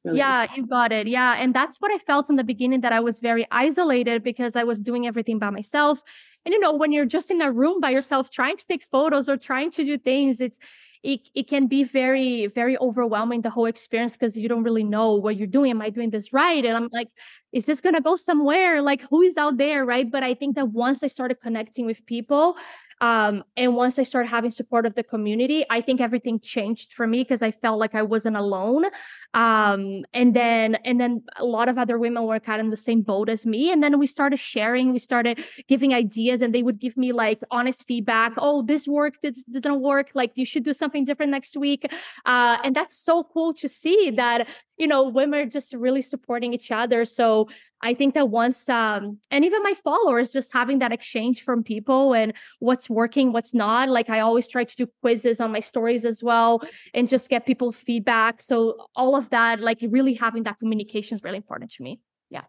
Really 0.04 0.18
yeah, 0.18 0.46
you 0.54 0.66
got 0.66 0.92
it. 0.92 1.06
Yeah. 1.06 1.36
And 1.38 1.54
that's 1.54 1.80
what 1.80 1.90
I 1.90 1.96
felt 1.96 2.28
in 2.28 2.36
the 2.36 2.44
beginning 2.44 2.82
that 2.82 2.92
I 2.92 3.00
was 3.00 3.20
very 3.20 3.46
isolated 3.50 4.22
because 4.22 4.54
I 4.54 4.64
was 4.64 4.78
doing 4.80 5.06
everything 5.06 5.38
by 5.38 5.48
myself. 5.48 6.02
And 6.44 6.52
you 6.52 6.60
know, 6.60 6.74
when 6.74 6.92
you're 6.92 7.06
just 7.06 7.30
in 7.30 7.40
a 7.40 7.50
room 7.50 7.80
by 7.80 7.90
yourself 7.90 8.30
trying 8.30 8.58
to 8.58 8.66
take 8.66 8.84
photos 8.84 9.30
or 9.30 9.38
trying 9.38 9.70
to 9.72 9.84
do 9.84 9.96
things, 9.96 10.42
it's 10.42 10.58
it, 11.04 11.20
it 11.34 11.46
can 11.48 11.68
be 11.68 11.84
very, 11.84 12.48
very 12.48 12.76
overwhelming, 12.78 13.42
the 13.42 13.50
whole 13.50 13.66
experience, 13.66 14.16
because 14.16 14.36
you 14.36 14.48
don't 14.48 14.64
really 14.64 14.82
know 14.82 15.14
what 15.14 15.36
you're 15.36 15.46
doing. 15.46 15.70
Am 15.70 15.80
I 15.80 15.90
doing 15.90 16.10
this 16.10 16.32
right? 16.32 16.64
And 16.64 16.76
I'm 16.76 16.88
like, 16.92 17.08
is 17.52 17.66
this 17.66 17.80
gonna 17.80 18.00
go 18.00 18.16
somewhere? 18.16 18.82
Like 18.82 19.02
who 19.08 19.22
is 19.22 19.38
out 19.38 19.56
there? 19.58 19.86
Right. 19.86 20.10
But 20.10 20.22
I 20.22 20.34
think 20.34 20.56
that 20.56 20.68
once 20.68 21.02
I 21.02 21.06
started 21.06 21.40
connecting 21.40 21.86
with 21.86 22.04
people, 22.04 22.56
Um, 23.00 23.44
and 23.56 23.74
once 23.76 23.98
I 23.98 24.02
started 24.02 24.28
having 24.28 24.50
support 24.50 24.86
of 24.86 24.94
the 24.94 25.02
community, 25.02 25.64
I 25.70 25.80
think 25.80 26.00
everything 26.00 26.40
changed 26.40 26.92
for 26.92 27.06
me 27.06 27.22
because 27.22 27.42
I 27.42 27.50
felt 27.50 27.78
like 27.78 27.94
I 27.94 28.02
wasn't 28.02 28.36
alone. 28.36 28.86
Um, 29.34 30.04
and 30.12 30.34
then 30.34 30.76
and 30.76 31.00
then 31.00 31.22
a 31.36 31.44
lot 31.44 31.68
of 31.68 31.78
other 31.78 31.98
women 31.98 32.24
were 32.24 32.40
kind 32.40 32.60
of 32.60 32.66
in 32.66 32.70
the 32.70 32.76
same 32.76 33.02
boat 33.02 33.28
as 33.28 33.46
me. 33.46 33.70
And 33.70 33.82
then 33.82 33.98
we 33.98 34.06
started 34.06 34.38
sharing, 34.38 34.92
we 34.92 34.98
started 34.98 35.44
giving 35.68 35.94
ideas, 35.94 36.42
and 36.42 36.54
they 36.54 36.62
would 36.62 36.78
give 36.78 36.96
me 36.96 37.12
like 37.12 37.40
honest 37.50 37.84
feedback. 37.86 38.32
Oh, 38.38 38.62
this 38.62 38.88
worked, 38.88 39.22
this 39.22 39.44
didn't 39.44 39.80
work. 39.80 40.10
Like 40.14 40.32
you 40.34 40.44
should 40.44 40.64
do 40.64 40.72
something 40.72 41.04
different 41.04 41.30
next 41.30 41.56
week. 41.56 41.92
Uh, 42.26 42.58
and 42.64 42.74
that's 42.74 42.96
so 42.96 43.24
cool 43.24 43.54
to 43.54 43.68
see 43.68 44.10
that 44.10 44.48
you 44.78 44.86
know 44.86 45.08
women 45.08 45.40
are 45.40 45.46
just 45.46 45.74
really 45.74 46.00
supporting 46.00 46.54
each 46.54 46.70
other 46.70 47.04
so 47.04 47.48
i 47.82 47.92
think 47.92 48.14
that 48.14 48.30
once 48.30 48.68
um 48.68 49.18
and 49.30 49.44
even 49.44 49.62
my 49.62 49.74
followers 49.74 50.32
just 50.32 50.52
having 50.52 50.78
that 50.78 50.92
exchange 50.92 51.42
from 51.42 51.62
people 51.62 52.14
and 52.14 52.32
what's 52.60 52.87
working 52.90 53.32
what's 53.32 53.54
not 53.54 53.88
like 53.88 54.10
i 54.10 54.20
always 54.20 54.48
try 54.48 54.64
to 54.64 54.76
do 54.76 54.86
quizzes 55.00 55.40
on 55.40 55.52
my 55.52 55.60
stories 55.60 56.04
as 56.04 56.22
well 56.22 56.62
and 56.94 57.08
just 57.08 57.30
get 57.30 57.46
people 57.46 57.72
feedback. 57.72 58.40
So 58.40 58.86
all 58.94 59.16
of 59.16 59.30
that 59.30 59.60
like 59.60 59.78
really 59.88 60.14
having 60.14 60.42
that 60.44 60.58
communication 60.58 61.16
is 61.16 61.22
really 61.22 61.36
important 61.36 61.70
to 61.72 61.82
me. 61.82 62.00
Yeah. 62.30 62.44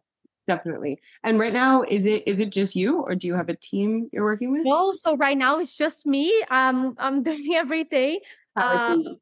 Definitely. 0.48 1.00
And 1.24 1.40
right 1.40 1.54
now 1.54 1.84
is 1.84 2.06
it 2.06 2.24
is 2.28 2.40
it 2.40 2.52
just 2.52 2.76
you 2.76 3.02
or 3.02 3.16
do 3.16 3.28
you 3.28 3.36
have 3.36 3.50
a 3.50 3.56
team 3.56 4.10
you're 4.12 4.24
working 4.24 4.52
with? 4.52 4.62
No 4.66 4.94
so 4.94 5.16
right 5.16 5.38
now 5.38 5.60
it's 5.60 5.76
just 5.76 6.06
me. 6.06 6.34
Um 6.50 6.96
i'm 6.98 7.24
doing 7.30 7.54
everything. 7.56 8.20
Um, 8.56 9.18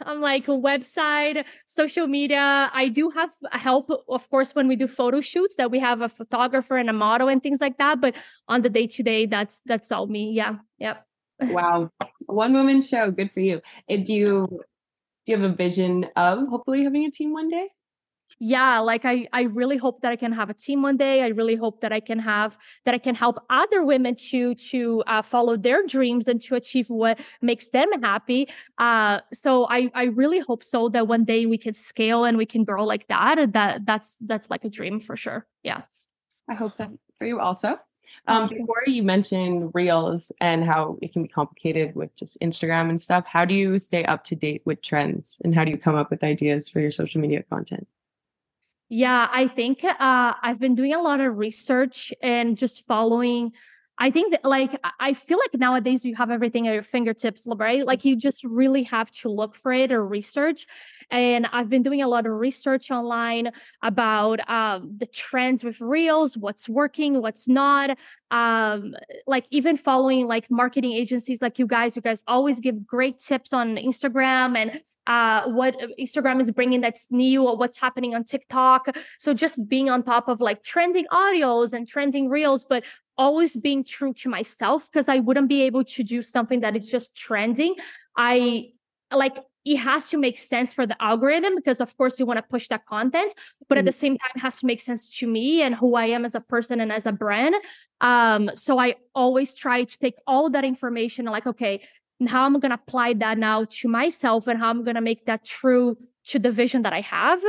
I'm 0.00 0.20
like 0.20 0.48
a 0.48 0.52
website, 0.52 1.44
social 1.66 2.06
media. 2.06 2.70
I 2.72 2.88
do 2.88 3.10
have 3.10 3.30
help, 3.52 3.90
of 4.08 4.28
course, 4.30 4.54
when 4.54 4.68
we 4.68 4.76
do 4.76 4.86
photo 4.86 5.20
shoots 5.20 5.56
that 5.56 5.70
we 5.70 5.78
have 5.78 6.00
a 6.00 6.08
photographer 6.08 6.76
and 6.76 6.90
a 6.90 6.92
model 6.92 7.28
and 7.28 7.42
things 7.42 7.60
like 7.60 7.78
that. 7.78 8.00
But 8.00 8.16
on 8.48 8.62
the 8.62 8.70
day 8.70 8.86
to 8.86 9.02
day, 9.02 9.26
that's 9.26 9.62
that's 9.66 9.92
all 9.92 10.06
me. 10.06 10.32
Yeah. 10.32 10.56
Yep. 10.78 11.06
wow. 11.42 11.90
One 12.26 12.54
woman 12.54 12.82
show. 12.82 13.10
Good 13.10 13.30
for 13.32 13.40
you. 13.40 13.60
Do 13.88 14.12
you 14.12 14.48
do 15.26 15.32
you 15.32 15.38
have 15.38 15.50
a 15.50 15.54
vision 15.54 16.06
of 16.16 16.48
hopefully 16.48 16.84
having 16.84 17.04
a 17.04 17.10
team 17.10 17.32
one 17.32 17.48
day? 17.48 17.68
Yeah 18.38 18.78
like 18.78 19.04
i 19.04 19.26
i 19.32 19.42
really 19.42 19.76
hope 19.76 20.00
that 20.02 20.12
i 20.12 20.16
can 20.16 20.32
have 20.32 20.50
a 20.50 20.54
team 20.54 20.82
one 20.82 20.96
day 20.96 21.22
i 21.22 21.28
really 21.28 21.56
hope 21.56 21.80
that 21.80 21.92
i 21.92 22.00
can 22.00 22.18
have 22.18 22.56
that 22.84 22.94
i 22.94 22.98
can 22.98 23.14
help 23.14 23.38
other 23.48 23.84
women 23.84 24.14
to 24.14 24.54
to 24.54 25.02
uh, 25.06 25.22
follow 25.22 25.56
their 25.56 25.86
dreams 25.86 26.28
and 26.28 26.40
to 26.40 26.54
achieve 26.54 26.88
what 26.90 27.18
makes 27.40 27.68
them 27.68 27.88
happy 28.02 28.48
uh 28.78 29.20
so 29.32 29.66
i 29.70 29.90
i 29.94 30.04
really 30.04 30.40
hope 30.40 30.62
so 30.62 30.88
that 30.88 31.08
one 31.08 31.24
day 31.24 31.46
we 31.46 31.56
can 31.56 31.72
scale 31.72 32.24
and 32.24 32.36
we 32.36 32.46
can 32.46 32.64
grow 32.64 32.84
like 32.84 33.06
that 33.08 33.52
that 33.52 33.86
that's 33.86 34.16
that's 34.26 34.50
like 34.50 34.64
a 34.64 34.68
dream 34.68 35.00
for 35.00 35.16
sure 35.16 35.46
yeah. 35.66 35.82
I 36.48 36.54
hope 36.54 36.76
that 36.76 36.90
for 37.18 37.26
you 37.26 37.40
also. 37.40 37.78
Um, 38.28 38.48
before 38.48 38.82
you 38.86 39.02
mentioned 39.02 39.72
reels 39.74 40.32
and 40.40 40.64
how 40.64 40.96
it 41.02 41.12
can 41.12 41.22
be 41.22 41.28
complicated 41.28 41.94
with 41.94 42.14
just 42.16 42.38
Instagram 42.40 42.88
and 42.88 43.02
stuff, 43.02 43.24
how 43.26 43.44
do 43.44 43.52
you 43.54 43.78
stay 43.78 44.04
up 44.04 44.24
to 44.24 44.36
date 44.36 44.62
with 44.64 44.80
trends 44.80 45.38
and 45.44 45.54
how 45.54 45.64
do 45.64 45.70
you 45.72 45.78
come 45.78 45.96
up 45.96 46.10
with 46.10 46.22
ideas 46.22 46.68
for 46.68 46.80
your 46.80 46.92
social 46.92 47.20
media 47.20 47.42
content? 47.42 47.86
Yeah, 48.88 49.28
I 49.32 49.48
think 49.48 49.82
uh, 49.82 50.34
I've 50.40 50.60
been 50.60 50.74
doing 50.76 50.94
a 50.94 51.00
lot 51.00 51.20
of 51.20 51.36
research 51.36 52.12
and 52.22 52.56
just 52.56 52.86
following. 52.86 53.52
I 53.98 54.10
think 54.10 54.32
that, 54.32 54.44
like, 54.44 54.78
I 55.00 55.14
feel 55.14 55.38
like 55.38 55.58
nowadays 55.58 56.04
you 56.04 56.14
have 56.16 56.30
everything 56.30 56.68
at 56.68 56.74
your 56.74 56.82
fingertips, 56.82 57.48
right? 57.56 57.84
Like, 57.84 58.04
you 58.04 58.14
just 58.14 58.44
really 58.44 58.82
have 58.84 59.10
to 59.22 59.30
look 59.30 59.56
for 59.56 59.72
it 59.72 59.90
or 59.90 60.06
research. 60.06 60.66
And 61.10 61.46
I've 61.50 61.70
been 61.70 61.82
doing 61.82 62.02
a 62.02 62.06
lot 62.08 62.26
of 62.26 62.32
research 62.32 62.90
online 62.90 63.52
about 63.82 64.48
um, 64.50 64.92
the 64.98 65.06
trends 65.06 65.64
with 65.64 65.80
reels, 65.80 66.36
what's 66.36 66.68
working, 66.68 67.22
what's 67.22 67.48
not. 67.48 67.98
Um, 68.30 68.94
like, 69.26 69.46
even 69.50 69.76
following 69.78 70.28
like 70.28 70.48
marketing 70.50 70.92
agencies 70.92 71.40
like 71.40 71.58
you 71.58 71.66
guys, 71.66 71.96
you 71.96 72.02
guys 72.02 72.22
always 72.28 72.60
give 72.60 72.86
great 72.86 73.18
tips 73.18 73.52
on 73.52 73.76
Instagram 73.76 74.56
and 74.56 74.82
uh, 75.06 75.48
what 75.48 75.78
Instagram 75.98 76.40
is 76.40 76.50
bringing 76.50 76.80
that's 76.80 77.06
new 77.10 77.46
or 77.46 77.56
what's 77.56 77.78
happening 77.80 78.14
on 78.14 78.24
TikTok. 78.24 78.96
So 79.18 79.34
just 79.34 79.68
being 79.68 79.88
on 79.90 80.02
top 80.02 80.28
of 80.28 80.40
like 80.40 80.62
trending 80.62 81.06
audios 81.12 81.72
and 81.72 81.86
trending 81.86 82.28
reels, 82.28 82.64
but 82.64 82.84
always 83.18 83.56
being 83.56 83.84
true 83.84 84.12
to 84.12 84.28
myself 84.28 84.90
because 84.90 85.08
I 85.08 85.20
wouldn't 85.20 85.48
be 85.48 85.62
able 85.62 85.84
to 85.84 86.02
do 86.02 86.22
something 86.22 86.60
that 86.60 86.76
is 86.76 86.90
just 86.90 87.16
trending. 87.16 87.74
I 88.16 88.72
like 89.12 89.36
it 89.66 89.78
has 89.78 90.10
to 90.10 90.16
make 90.16 90.38
sense 90.38 90.72
for 90.72 90.86
the 90.86 91.00
algorithm 91.02 91.56
because 91.56 91.80
of 91.80 91.94
course 91.96 92.20
you 92.20 92.26
want 92.26 92.38
to 92.38 92.42
push 92.42 92.68
that 92.68 92.86
content 92.86 93.34
but 93.68 93.76
at 93.78 93.84
the 93.84 93.90
mm. 93.90 93.94
same 93.94 94.16
time 94.16 94.30
it 94.34 94.40
has 94.40 94.60
to 94.60 94.66
make 94.66 94.80
sense 94.80 95.10
to 95.18 95.26
me 95.26 95.62
and 95.62 95.74
who 95.74 95.94
i 95.96 96.06
am 96.06 96.24
as 96.24 96.34
a 96.34 96.40
person 96.40 96.80
and 96.80 96.92
as 96.92 97.06
a 97.06 97.12
brand 97.12 97.54
um 98.00 98.50
so 98.54 98.78
i 98.78 98.94
always 99.14 99.54
try 99.54 99.84
to 99.84 99.98
take 99.98 100.14
all 100.26 100.50
that 100.50 100.64
information 100.64 101.24
like 101.26 101.46
okay 101.46 101.80
and 102.20 102.28
how 102.28 102.44
I'm 102.44 102.58
going 102.60 102.70
to 102.70 102.80
apply 102.82 103.14
that 103.14 103.38
now 103.38 103.66
to 103.70 103.88
myself 103.88 104.46
and 104.46 104.58
how 104.58 104.70
I'm 104.70 104.84
going 104.84 104.94
to 104.94 105.00
make 105.00 105.26
that 105.26 105.44
true 105.44 105.96
to 106.26 106.38
the 106.38 106.50
vision 106.50 106.82
that 106.82 106.92
I 106.92 107.00
have. 107.02 107.40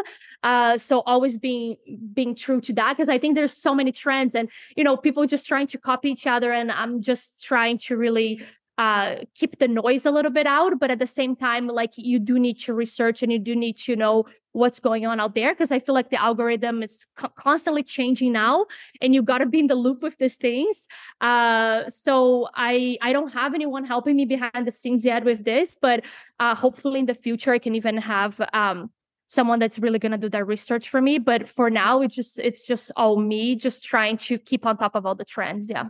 Uh, 0.44 0.78
so 0.78 1.02
always 1.02 1.38
being 1.38 1.78
being 2.14 2.36
true 2.36 2.62
to 2.62 2.74
that 2.74 2.96
because 2.96 3.10
I 3.10 3.18
think 3.18 3.36
there's 3.36 3.54
so 3.54 3.74
many 3.74 3.92
trends 3.92 4.36
and 4.36 4.50
you 4.76 4.84
know 4.84 4.96
people 4.96 5.26
just 5.26 5.48
trying 5.48 5.68
to 5.68 5.78
copy 5.78 6.10
each 6.10 6.28
other 6.28 6.52
and 6.52 6.72
I'm 6.72 7.02
just 7.02 7.44
trying 7.44 7.80
to 7.80 7.98
really 7.98 8.42
uh, 8.78 9.16
keep 9.34 9.58
the 9.58 9.68
noise 9.68 10.06
a 10.06 10.12
little 10.12 10.32
bit 10.32 10.46
out 10.46 10.80
but 10.80 10.92
at 10.92 11.00
the 11.00 11.08
same 11.08 11.36
time 11.36 11.68
like 11.68 11.94
you 11.98 12.20
do 12.20 12.38
need 12.38 12.60
to 12.60 12.74
research 12.74 13.24
and 13.24 13.32
you 13.32 13.40
do 13.40 13.56
need 13.56 13.76
to 13.76 13.96
know 13.96 14.26
what's 14.52 14.80
going 14.80 15.06
on 15.06 15.20
out 15.20 15.34
there 15.36 15.54
because 15.54 15.72
i 15.72 15.80
feel 15.80 15.96
like 15.96 16.10
the 16.10 16.22
algorithm 16.22 16.84
is 16.84 17.08
co- 17.16 17.30
constantly 17.30 17.84
changing 17.84 18.32
now 18.32 18.66
and 19.02 19.16
you 19.16 19.22
got 19.22 19.40
to 19.40 19.46
be 19.46 19.60
in 19.60 19.68
the 19.68 19.76
loop 19.76 20.02
with 20.02 20.18
these 20.18 20.36
things. 20.36 20.88
Uh, 21.22 21.88
so 21.88 22.48
i 22.54 22.98
i 23.02 23.12
don't 23.12 23.34
have 23.34 23.54
anyone 23.54 23.84
helping 23.84 24.16
me 24.16 24.26
behind 24.26 24.66
the 24.68 24.72
scenes 24.72 25.04
yet 25.04 25.24
with 25.24 25.44
this 25.44 25.76
but 25.80 26.04
uh, 26.40 26.54
hopefully 26.54 27.00
in 27.00 27.06
the 27.06 27.16
future 27.16 27.52
i 27.54 27.60
can 27.60 27.76
even 27.76 27.98
have 27.98 28.40
um, 28.54 28.92
someone 29.28 29.60
that's 29.60 29.78
really 29.78 30.00
going 30.00 30.12
to 30.12 30.18
do 30.18 30.30
that 30.30 30.46
research 30.46 30.90
for 30.90 31.02
me 31.02 31.18
but 31.18 31.48
for 31.48 31.70
now 31.70 32.02
it's 32.02 32.16
just 32.16 32.40
it's 32.40 32.66
just 32.66 32.92
all 32.96 33.18
me 33.18 33.56
just 33.56 33.84
trying 33.84 34.18
to 34.18 34.38
keep 34.38 34.66
on 34.66 34.78
top 34.78 34.96
of 34.96 35.06
all 35.06 35.16
the 35.16 35.26
trends 35.26 35.70
yeah 35.70 35.86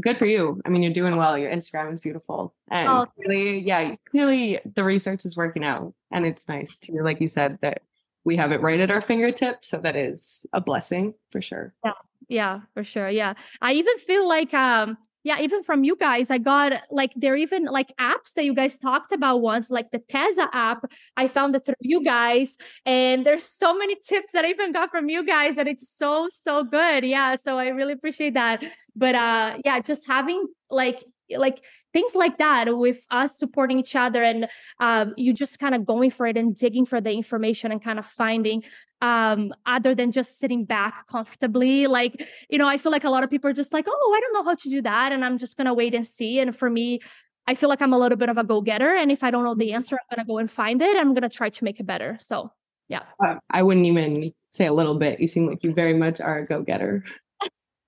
good 0.00 0.18
for 0.18 0.26
you. 0.26 0.60
I 0.64 0.68
mean, 0.68 0.82
you're 0.82 0.92
doing 0.92 1.16
well. 1.16 1.38
Your 1.38 1.50
Instagram 1.50 1.92
is 1.92 2.00
beautiful. 2.00 2.54
And 2.70 2.88
oh. 2.88 3.06
clearly, 3.24 3.60
yeah, 3.60 3.94
clearly 4.10 4.60
the 4.74 4.84
research 4.84 5.24
is 5.24 5.36
working 5.36 5.64
out. 5.64 5.94
And 6.10 6.26
it's 6.26 6.48
nice 6.48 6.78
to, 6.80 6.92
like 7.02 7.20
you 7.20 7.28
said, 7.28 7.58
that 7.62 7.82
we 8.24 8.36
have 8.36 8.52
it 8.52 8.60
right 8.60 8.80
at 8.80 8.90
our 8.90 9.00
fingertips. 9.00 9.68
So 9.68 9.78
that 9.78 9.96
is 9.96 10.46
a 10.52 10.60
blessing 10.60 11.14
for 11.30 11.40
sure. 11.40 11.74
Yeah. 11.84 11.92
Yeah, 12.28 12.60
for 12.74 12.84
sure. 12.84 13.08
Yeah. 13.08 13.34
I 13.62 13.72
even 13.72 13.96
feel 13.96 14.28
like 14.28 14.52
um 14.52 14.98
yeah, 15.24 15.40
even 15.40 15.62
from 15.62 15.84
you 15.84 15.96
guys, 15.96 16.30
I 16.30 16.38
got 16.38 16.72
like 16.90 17.12
there 17.16 17.34
are 17.34 17.36
even 17.36 17.64
like 17.64 17.92
apps 18.00 18.34
that 18.34 18.44
you 18.44 18.54
guys 18.54 18.76
talked 18.76 19.12
about 19.12 19.38
once, 19.38 19.70
like 19.70 19.90
the 19.90 19.98
Tezza 19.98 20.48
app. 20.52 20.84
I 21.16 21.28
found 21.28 21.56
it 21.56 21.64
through 21.64 21.74
you 21.80 22.04
guys, 22.04 22.56
and 22.86 23.26
there's 23.26 23.44
so 23.44 23.76
many 23.76 23.96
tips 23.96 24.32
that 24.32 24.44
I 24.44 24.48
even 24.48 24.72
got 24.72 24.90
from 24.90 25.08
you 25.08 25.24
guys 25.26 25.56
that 25.56 25.66
it's 25.66 25.88
so 25.88 26.28
so 26.30 26.64
good. 26.64 27.04
Yeah, 27.04 27.34
so 27.36 27.58
I 27.58 27.68
really 27.68 27.92
appreciate 27.92 28.34
that. 28.34 28.62
But 28.94 29.14
uh, 29.14 29.58
yeah, 29.64 29.80
just 29.80 30.06
having 30.06 30.46
like 30.70 31.02
like 31.36 31.62
things 31.92 32.14
like 32.14 32.38
that 32.38 32.76
with 32.76 33.04
us 33.10 33.38
supporting 33.38 33.78
each 33.78 33.96
other 33.96 34.22
and 34.22 34.48
um, 34.80 35.14
you 35.16 35.32
just 35.32 35.58
kind 35.58 35.74
of 35.74 35.86
going 35.86 36.10
for 36.10 36.26
it 36.26 36.36
and 36.36 36.54
digging 36.54 36.84
for 36.84 37.00
the 37.00 37.12
information 37.12 37.72
and 37.72 37.82
kind 37.82 37.98
of 37.98 38.06
finding 38.06 38.62
um, 39.00 39.52
other 39.66 39.94
than 39.94 40.10
just 40.10 40.38
sitting 40.38 40.64
back 40.64 41.06
comfortably 41.06 41.86
like 41.86 42.28
you 42.48 42.58
know 42.58 42.66
i 42.66 42.76
feel 42.78 42.92
like 42.92 43.04
a 43.04 43.10
lot 43.10 43.22
of 43.22 43.30
people 43.30 43.48
are 43.48 43.54
just 43.54 43.72
like 43.72 43.86
oh 43.88 44.14
i 44.16 44.20
don't 44.20 44.32
know 44.32 44.42
how 44.42 44.54
to 44.54 44.68
do 44.68 44.82
that 44.82 45.12
and 45.12 45.24
i'm 45.24 45.38
just 45.38 45.56
gonna 45.56 45.74
wait 45.74 45.94
and 45.94 46.06
see 46.06 46.40
and 46.40 46.56
for 46.56 46.68
me 46.68 46.98
i 47.46 47.54
feel 47.54 47.68
like 47.68 47.80
i'm 47.80 47.92
a 47.92 47.98
little 47.98 48.18
bit 48.18 48.28
of 48.28 48.38
a 48.38 48.44
go-getter 48.44 48.94
and 48.94 49.12
if 49.12 49.22
i 49.22 49.30
don't 49.30 49.44
know 49.44 49.54
the 49.54 49.72
answer 49.72 49.96
i'm 49.96 50.16
gonna 50.16 50.26
go 50.26 50.38
and 50.38 50.50
find 50.50 50.82
it 50.82 50.96
i'm 50.96 51.14
gonna 51.14 51.28
try 51.28 51.48
to 51.48 51.64
make 51.64 51.78
it 51.78 51.86
better 51.86 52.16
so 52.20 52.50
yeah. 52.88 53.02
Uh, 53.22 53.36
i 53.50 53.62
wouldn't 53.62 53.86
even 53.86 54.32
say 54.48 54.66
a 54.66 54.72
little 54.72 54.98
bit 54.98 55.20
you 55.20 55.28
seem 55.28 55.46
like 55.46 55.62
you 55.62 55.72
very 55.72 55.94
much 55.94 56.20
are 56.20 56.38
a 56.38 56.46
go-getter 56.46 57.04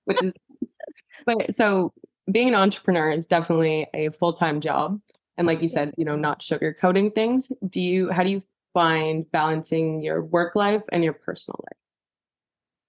which 0.05 0.23
is 0.23 0.33
but 1.25 1.53
so 1.53 1.91
being 2.31 2.49
an 2.49 2.55
entrepreneur 2.55 3.11
is 3.11 3.25
definitely 3.25 3.87
a 3.93 4.09
full-time 4.09 4.61
job 4.61 4.99
and 5.37 5.47
like 5.47 5.61
you 5.61 5.67
said 5.67 5.93
you 5.97 6.05
know 6.05 6.15
not 6.15 6.39
sugarcoating 6.39 7.13
things 7.13 7.51
do 7.67 7.81
you 7.81 8.09
how 8.11 8.23
do 8.23 8.29
you 8.29 8.43
find 8.73 9.29
balancing 9.31 10.01
your 10.01 10.23
work 10.23 10.55
life 10.55 10.83
and 10.91 11.03
your 11.03 11.13
personal 11.13 11.59
life? 11.63 11.77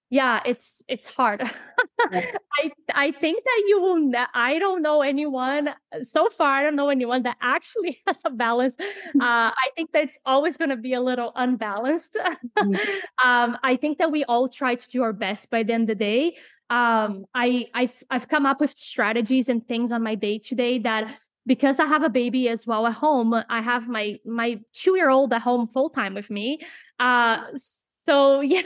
Yeah 0.09 0.41
it's 0.45 0.83
it's 0.87 1.11
hard. 1.11 1.41
I 1.99 2.71
i 2.93 3.11
think 3.11 3.43
that 3.43 3.63
you 3.67 3.81
will 3.81 3.97
ne- 3.97 4.33
i 4.35 4.59
don't 4.59 4.81
know 4.83 5.01
anyone 5.01 5.73
so 6.01 6.29
far 6.29 6.57
i 6.57 6.61
don't 6.61 6.75
know 6.75 6.89
anyone 6.89 7.23
that 7.23 7.37
actually 7.41 7.99
has 8.07 8.21
a 8.25 8.29
balance. 8.29 8.75
Uh, 9.15 9.51
i 9.65 9.67
think 9.75 9.91
that 9.91 10.03
it's 10.03 10.19
always 10.25 10.57
going 10.57 10.69
to 10.69 10.75
be 10.77 10.93
a 10.93 11.01
little 11.01 11.31
unbalanced. 11.35 12.17
Mm-hmm. 12.59 13.27
um, 13.27 13.57
i 13.63 13.75
think 13.75 13.97
that 13.97 14.11
we 14.11 14.23
all 14.25 14.47
try 14.47 14.75
to 14.75 14.87
do 14.89 15.01
our 15.01 15.13
best 15.13 15.49
by 15.49 15.63
the 15.63 15.73
end 15.73 15.83
of 15.89 15.97
the 15.97 16.05
day. 16.05 16.37
Um, 16.69 17.25
I 17.33 17.67
I've 17.73 18.03
I've 18.09 18.27
come 18.27 18.45
up 18.45 18.59
with 18.59 18.77
strategies 18.77 19.49
and 19.49 19.67
things 19.67 19.91
on 19.91 20.01
my 20.03 20.15
day 20.15 20.39
to 20.39 20.55
day 20.55 20.79
that 20.79 21.13
because 21.45 21.79
I 21.79 21.85
have 21.85 22.03
a 22.03 22.09
baby 22.09 22.49
as 22.49 22.65
well 22.65 22.87
at 22.87 22.93
home, 22.93 23.33
I 23.49 23.61
have 23.61 23.87
my 23.87 24.19
my 24.25 24.59
two 24.73 24.95
year 24.95 25.09
old 25.09 25.33
at 25.33 25.41
home 25.41 25.67
full 25.67 25.89
time 25.89 26.13
with 26.13 26.29
me. 26.29 26.59
Uh, 26.99 27.41
so 27.55 28.41
yeah. 28.41 28.61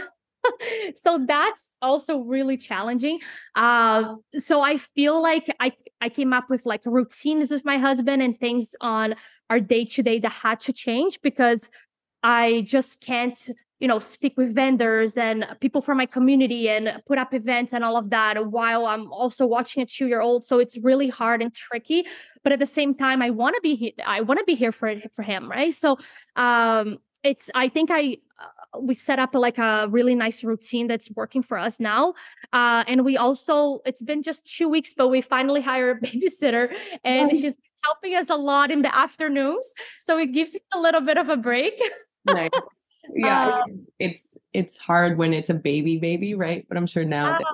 so 0.96 1.26
that's 1.28 1.76
also 1.82 2.20
really 2.20 2.58
challenging. 2.58 3.20
Uh, 3.56 4.16
so 4.38 4.62
I 4.62 4.78
feel 4.78 5.22
like 5.22 5.54
I 5.60 5.74
I 6.02 6.10
came 6.10 6.34
up 6.34 6.50
with 6.50 6.66
like 6.66 6.82
routines 6.86 7.52
with 7.52 7.66
my 7.66 7.78
husband 7.78 8.22
and 8.22 8.40
things 8.40 8.76
on 8.82 9.16
our 9.50 9.60
day 9.60 9.86
to 9.86 10.04
day 10.04 10.20
that 10.20 10.32
had 10.32 10.60
to 10.62 10.74
change 10.74 11.20
because 11.22 11.70
I 12.24 12.64
just 12.66 13.02
can't 13.02 13.38
you 13.80 13.88
know 13.88 14.00
speak 14.00 14.36
with 14.38 14.54
vendors 14.54 15.18
and 15.18 15.46
people 15.60 15.82
from 15.82 15.98
my 15.98 16.06
community 16.06 16.70
and 16.70 17.02
put 17.06 17.18
up 17.18 17.34
events 17.34 17.74
and 17.74 17.84
all 17.84 17.96
of 17.96 18.10
that 18.10 18.48
while 18.48 18.86
i'm 18.86 19.12
also 19.12 19.46
watching 19.46 19.84
a 19.84 19.86
two 19.86 20.08
year 20.08 20.22
old. 20.22 20.46
So 20.46 20.60
it's 20.60 20.78
really 20.78 21.10
hard 21.10 21.42
and 21.42 21.54
tricky 21.54 22.06
but 22.44 22.52
at 22.52 22.60
the 22.60 22.66
same 22.66 22.96
time 22.96 23.22
i 23.22 23.30
want 23.30 23.56
to 23.56 23.62
be 23.62 23.76
here 23.76 23.92
i 24.06 24.22
want 24.22 24.40
to 24.40 24.46
be 24.46 24.56
here 24.56 24.72
for 24.72 24.96
for 25.14 25.24
him 25.24 25.50
right? 25.50 25.74
So 25.74 25.98
um 26.36 26.98
it's 27.24 27.50
i 27.56 27.68
think 27.68 27.90
i 27.92 28.18
uh, 28.40 28.80
we 28.80 28.94
set 28.94 29.18
up 29.18 29.34
like 29.34 29.58
a 29.58 29.88
really 29.90 30.14
nice 30.14 30.44
routine 30.44 30.88
that's 30.88 31.10
working 31.12 31.42
for 31.42 31.58
us 31.58 31.80
now. 31.80 32.14
Uh 32.54 32.84
and 32.88 33.04
we 33.06 33.18
also 33.18 33.80
it's 33.86 34.02
been 34.02 34.24
just 34.24 34.46
two 34.46 34.70
weeks 34.70 34.94
but 34.94 35.08
we 35.10 35.22
finally 35.22 35.62
hired 35.62 35.98
a 35.98 36.00
babysitter 36.08 36.76
and 37.04 37.28
nice. 37.28 37.42
she's 37.42 37.58
helping 37.84 38.16
us 38.16 38.30
a 38.30 38.36
lot 38.36 38.72
in 38.72 38.82
the 38.82 38.96
afternoons. 38.96 39.74
So 40.00 40.18
it 40.18 40.28
gives 40.34 40.56
me 40.56 40.62
a 40.74 40.80
little 40.80 41.02
bit 41.02 41.18
of 41.18 41.30
a 41.30 41.38
break. 41.38 41.82
Nice 42.26 42.50
yeah 43.14 43.62
um, 43.64 43.86
it's 44.00 44.38
it's 44.54 44.78
hard 44.78 45.18
when 45.18 45.34
it's 45.34 45.50
a 45.50 45.54
baby 45.54 45.98
baby 45.98 46.34
right? 46.34 46.66
But 46.68 46.78
i'm 46.78 46.88
sure 46.88 47.06
now 47.06 47.38
that 47.38 47.46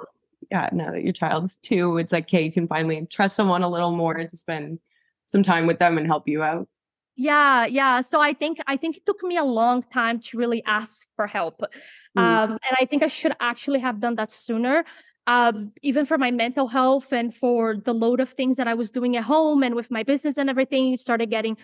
yeah 0.51 0.69
now 0.71 0.91
that 0.91 1.03
your 1.03 1.13
child's 1.13 1.57
two 1.57 1.97
it's 1.97 2.13
like 2.13 2.25
okay 2.25 2.43
you 2.43 2.51
can 2.51 2.67
finally 2.67 3.05
trust 3.09 3.35
someone 3.35 3.63
a 3.63 3.69
little 3.69 3.95
more 3.95 4.13
to 4.13 4.37
spend 4.37 4.79
some 5.25 5.43
time 5.43 5.67
with 5.67 5.79
them 5.79 5.97
and 5.97 6.05
help 6.05 6.27
you 6.27 6.43
out. 6.43 6.67
Yeah 7.15 7.65
yeah. 7.65 8.01
So 8.01 8.19
i 8.19 8.33
think 8.33 8.59
i 8.67 8.75
think 8.75 8.97
it 8.97 9.05
took 9.05 9.23
me 9.23 9.37
a 9.37 9.43
long 9.43 9.83
time 9.83 10.19
to 10.19 10.37
really 10.37 10.63
ask 10.65 11.07
for 11.15 11.27
help. 11.27 11.61
Mm. 12.17 12.21
um 12.21 12.51
and 12.51 12.77
i 12.79 12.85
think 12.85 13.03
i 13.03 13.07
should 13.07 13.35
actually 13.39 13.79
have 13.79 13.99
done 13.99 14.15
that 14.15 14.31
sooner 14.31 14.83
um, 15.25 15.71
even 15.81 16.05
for 16.05 16.17
my 16.17 16.31
mental 16.31 16.67
health 16.67 17.13
and 17.13 17.33
for 17.33 17.77
the 17.77 17.93
load 17.93 18.19
of 18.19 18.29
things 18.29 18.57
that 18.57 18.67
I 18.67 18.73
was 18.73 18.91
doing 18.91 19.15
at 19.15 19.23
home 19.23 19.63
and 19.63 19.73
with 19.73 19.89
my 19.89 20.03
business 20.03 20.37
and 20.37 20.49
everything, 20.49 20.93
it 20.93 20.99
started 20.99 21.29
getting 21.29 21.57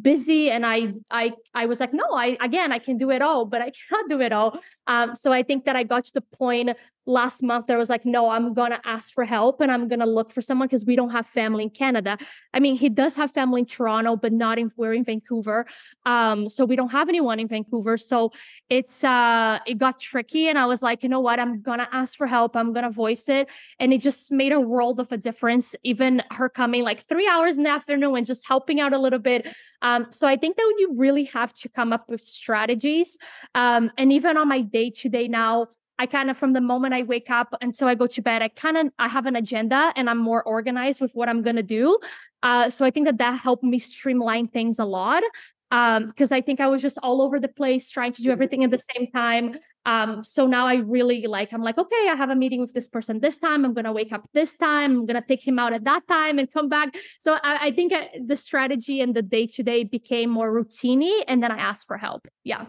busy 0.00 0.50
and 0.50 0.66
i 0.66 0.92
i 1.10 1.32
i 1.54 1.66
was 1.66 1.78
like 1.78 1.92
no 1.94 2.04
i 2.14 2.36
again 2.40 2.72
i 2.72 2.78
can 2.78 2.98
do 2.98 3.10
it 3.10 3.22
all 3.22 3.44
but 3.44 3.62
i 3.62 3.70
cannot 3.88 4.08
do 4.08 4.20
it 4.20 4.32
all. 4.32 4.58
Um 4.86 5.14
so 5.14 5.32
i 5.32 5.42
think 5.42 5.64
that 5.66 5.76
i 5.76 5.84
got 5.84 6.04
to 6.04 6.12
the 6.14 6.20
point 6.20 6.76
last 7.06 7.42
month 7.42 7.66
there 7.66 7.78
was 7.78 7.90
like 7.90 8.04
no 8.04 8.28
i'm 8.30 8.54
gonna 8.54 8.80
ask 8.84 9.14
for 9.14 9.24
help 9.24 9.60
and 9.60 9.70
i'm 9.70 9.88
gonna 9.88 10.06
look 10.06 10.32
for 10.32 10.42
someone 10.42 10.66
because 10.66 10.84
we 10.84 10.96
don't 10.96 11.10
have 11.10 11.26
family 11.26 11.64
in 11.64 11.70
canada. 11.70 12.18
I 12.52 12.60
mean 12.60 12.76
he 12.76 12.88
does 12.88 13.14
have 13.16 13.30
family 13.30 13.60
in 13.60 13.66
toronto 13.66 14.16
but 14.16 14.32
not 14.32 14.58
in 14.58 14.70
we're 14.76 14.94
in 14.94 15.04
vancouver 15.04 15.66
um 16.06 16.48
so 16.48 16.64
we 16.64 16.76
don't 16.76 16.90
have 16.90 17.08
anyone 17.08 17.38
in 17.38 17.46
vancouver 17.46 17.96
so 17.96 18.32
it's 18.68 19.04
uh 19.04 19.58
it 19.66 19.78
got 19.78 20.00
tricky 20.00 20.48
and 20.48 20.58
i 20.58 20.66
was 20.66 20.82
like 20.82 21.02
you 21.04 21.08
know 21.08 21.20
what? 21.20 21.38
I'm 21.38 21.60
gonna 21.60 21.88
ask 21.92 22.16
for 22.16 22.26
help. 22.26 22.56
I'm 22.56 22.72
gonna 22.72 22.90
voice 22.90 23.28
it. 23.28 23.50
And 23.78 23.92
it 23.92 24.00
just 24.00 24.32
made 24.32 24.52
a 24.52 24.60
world 24.60 24.98
of 24.98 25.12
a 25.12 25.18
difference 25.18 25.76
even 25.84 26.22
her 26.30 26.48
coming 26.48 26.82
like 26.82 27.06
three 27.08 27.28
hours 27.28 27.56
in 27.56 27.64
the 27.64 27.70
afternoon 27.70 28.16
and 28.16 28.26
just 28.26 28.48
helping 28.48 28.80
out 28.80 28.92
a 28.92 28.98
little 28.98 29.18
bit 29.18 29.46
um 29.82 30.06
so 30.10 30.26
i 30.26 30.36
think 30.36 30.56
that 30.56 30.74
you 30.78 30.92
really 30.96 31.24
have 31.24 31.52
to 31.52 31.68
come 31.68 31.92
up 31.92 32.08
with 32.08 32.22
strategies 32.22 33.18
um 33.54 33.90
and 33.98 34.12
even 34.12 34.36
on 34.36 34.48
my 34.48 34.60
day 34.60 34.90
to 34.90 35.08
day 35.08 35.28
now 35.28 35.66
I 35.98 36.06
kind 36.06 36.30
of 36.30 36.36
from 36.36 36.52
the 36.52 36.60
moment 36.60 36.94
I 36.94 37.02
wake 37.02 37.30
up 37.30 37.54
until 37.60 37.88
I 37.88 37.94
go 37.94 38.06
to 38.06 38.22
bed, 38.22 38.42
I 38.42 38.48
kind 38.48 38.76
of 38.76 38.88
I 38.98 39.08
have 39.08 39.26
an 39.26 39.36
agenda 39.36 39.92
and 39.96 40.10
I'm 40.10 40.18
more 40.18 40.42
organized 40.42 41.00
with 41.00 41.12
what 41.14 41.28
I'm 41.28 41.42
gonna 41.42 41.62
do. 41.62 41.98
Uh, 42.42 42.68
so 42.68 42.84
I 42.84 42.90
think 42.90 43.06
that 43.06 43.18
that 43.18 43.38
helped 43.40 43.64
me 43.64 43.78
streamline 43.78 44.48
things 44.48 44.78
a 44.78 44.84
lot 44.84 45.22
because 45.70 46.32
um, 46.32 46.36
I 46.36 46.40
think 46.40 46.60
I 46.60 46.68
was 46.68 46.82
just 46.82 46.98
all 47.02 47.22
over 47.22 47.40
the 47.40 47.48
place 47.48 47.88
trying 47.88 48.12
to 48.12 48.22
do 48.22 48.30
everything 48.30 48.62
at 48.64 48.70
the 48.70 48.78
same 48.78 49.10
time. 49.10 49.58
Um, 49.86 50.22
so 50.22 50.46
now 50.46 50.66
I 50.66 50.76
really 50.76 51.26
like 51.26 51.52
I'm 51.52 51.62
like 51.62 51.78
okay, 51.78 52.08
I 52.08 52.14
have 52.16 52.30
a 52.30 52.34
meeting 52.34 52.60
with 52.60 52.72
this 52.72 52.88
person 52.88 53.20
this 53.20 53.36
time. 53.36 53.64
I'm 53.64 53.74
gonna 53.74 53.92
wake 53.92 54.12
up 54.12 54.28
this 54.34 54.56
time. 54.56 54.98
I'm 54.98 55.06
gonna 55.06 55.24
take 55.26 55.46
him 55.46 55.58
out 55.58 55.72
at 55.72 55.84
that 55.84 56.06
time 56.08 56.38
and 56.38 56.50
come 56.50 56.68
back. 56.68 56.96
So 57.20 57.34
I, 57.34 57.66
I 57.66 57.70
think 57.70 57.92
uh, 57.92 58.04
the 58.24 58.36
strategy 58.36 59.00
and 59.00 59.14
the 59.14 59.22
day 59.22 59.46
to 59.48 59.62
day 59.62 59.84
became 59.84 60.30
more 60.30 60.50
routiney, 60.52 61.22
and 61.28 61.42
then 61.42 61.52
I 61.52 61.58
asked 61.58 61.86
for 61.86 61.98
help. 61.98 62.26
Yeah. 62.42 62.66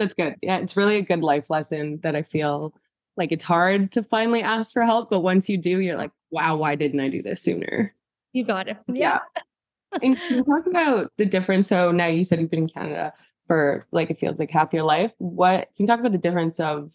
That's 0.00 0.14
good. 0.14 0.36
Yeah, 0.40 0.56
it's 0.56 0.78
really 0.78 0.96
a 0.96 1.02
good 1.02 1.22
life 1.22 1.50
lesson 1.50 2.00
that 2.02 2.16
I 2.16 2.22
feel 2.22 2.72
like 3.18 3.32
it's 3.32 3.44
hard 3.44 3.92
to 3.92 4.02
finally 4.02 4.40
ask 4.42 4.72
for 4.72 4.82
help, 4.82 5.10
but 5.10 5.20
once 5.20 5.46
you 5.46 5.58
do, 5.58 5.78
you're 5.78 5.98
like, 5.98 6.10
wow, 6.30 6.56
why 6.56 6.74
didn't 6.74 7.00
I 7.00 7.10
do 7.10 7.22
this 7.22 7.42
sooner? 7.42 7.94
You 8.32 8.44
got 8.44 8.66
it. 8.66 8.78
Yeah. 8.88 9.18
and 10.02 10.16
can 10.16 10.38
you 10.38 10.44
talk 10.44 10.66
about 10.66 11.12
the 11.18 11.26
difference? 11.26 11.68
So 11.68 11.92
now 11.92 12.06
you 12.06 12.24
said 12.24 12.40
you've 12.40 12.50
been 12.50 12.60
in 12.60 12.68
Canada 12.68 13.12
for 13.46 13.86
like 13.92 14.10
it 14.10 14.18
feels 14.18 14.38
like 14.38 14.50
half 14.50 14.72
your 14.72 14.84
life. 14.84 15.12
What 15.18 15.68
can 15.76 15.84
you 15.84 15.86
talk 15.86 16.00
about 16.00 16.12
the 16.12 16.18
difference 16.18 16.60
of 16.60 16.94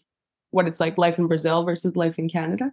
what 0.50 0.66
it's 0.66 0.80
like 0.80 0.98
life 0.98 1.16
in 1.16 1.28
Brazil 1.28 1.62
versus 1.62 1.94
life 1.94 2.18
in 2.18 2.28
Canada? 2.28 2.72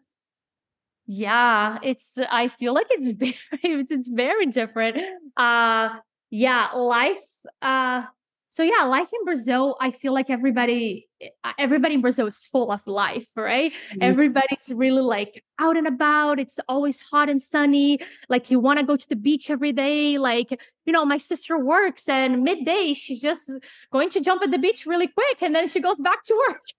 Yeah, 1.05 1.77
it's 1.83 2.17
I 2.17 2.47
feel 2.47 2.73
like 2.73 2.87
it's 2.89 3.09
very 3.19 3.37
it's 3.61 4.09
very 4.09 4.47
different. 4.47 4.97
Uh 5.37 5.97
yeah, 6.31 6.69
life 6.71 7.45
uh 7.61 8.05
so 8.53 8.61
yeah 8.61 8.83
life 8.83 9.09
in 9.11 9.25
brazil 9.25 9.75
i 9.81 9.89
feel 9.89 10.13
like 10.13 10.29
everybody 10.29 11.09
eh, 11.21 11.29
everybody 11.57 11.95
in 11.95 12.01
brazil 12.01 12.27
is 12.27 12.45
full 12.45 12.71
of 12.71 12.85
life 12.85 13.25
right? 13.35 13.71
Mm-hmm. 13.71 13.97
everybody's 14.01 14.71
really 14.75 15.01
like 15.01 15.43
out 15.57 15.75
and 15.75 15.87
about 15.87 16.39
it's 16.39 16.59
always 16.69 16.99
hot 16.99 17.29
and 17.29 17.41
sunny 17.41 17.97
like 18.29 18.51
you 18.51 18.59
want 18.59 18.77
to 18.77 18.85
go 18.85 18.95
to 18.95 19.09
the 19.09 19.15
beach 19.15 19.49
every 19.49 19.71
day 19.71 20.19
like 20.19 20.61
you 20.85 20.93
know 20.93 21.03
my 21.03 21.17
sister 21.17 21.57
works 21.57 22.07
and 22.07 22.43
midday 22.43 22.93
she's 22.93 23.21
just 23.21 23.49
going 23.91 24.11
to 24.11 24.21
jump 24.21 24.43
at 24.43 24.51
the 24.51 24.59
beach 24.59 24.85
really 24.85 25.07
quick 25.07 25.41
and 25.41 25.55
then 25.55 25.67
she 25.67 25.79
goes 25.79 25.99
back 25.99 26.21
to 26.23 26.35
work. 26.47 26.61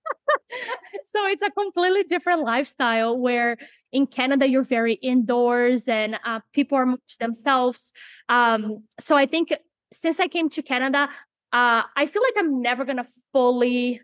So 1.07 1.27
it's 1.27 1.43
a 1.43 1.51
completely 1.51 2.05
different 2.05 2.43
lifestyle 2.43 3.19
where 3.19 3.57
in 3.93 4.07
canada 4.07 4.49
you're 4.49 4.63
very 4.63 4.95
indoors 4.95 5.89
and 5.89 6.19
uh, 6.25 6.41
people 6.53 6.79
are 6.79 6.95
themselves. 7.21 7.93
Um, 8.29 8.85
so 8.99 9.17
i 9.17 9.27
think 9.27 9.53
since 9.95 10.21
I 10.21 10.29
came 10.29 10.51
to 10.51 10.63
Canada, 10.63 11.09
uh, 11.55 11.85
I 11.95 12.07
feel 12.07 12.21
like 12.21 12.35
I'm 12.37 12.61
never 12.61 12.85
gonna 12.85 13.07
fully 13.33 14.01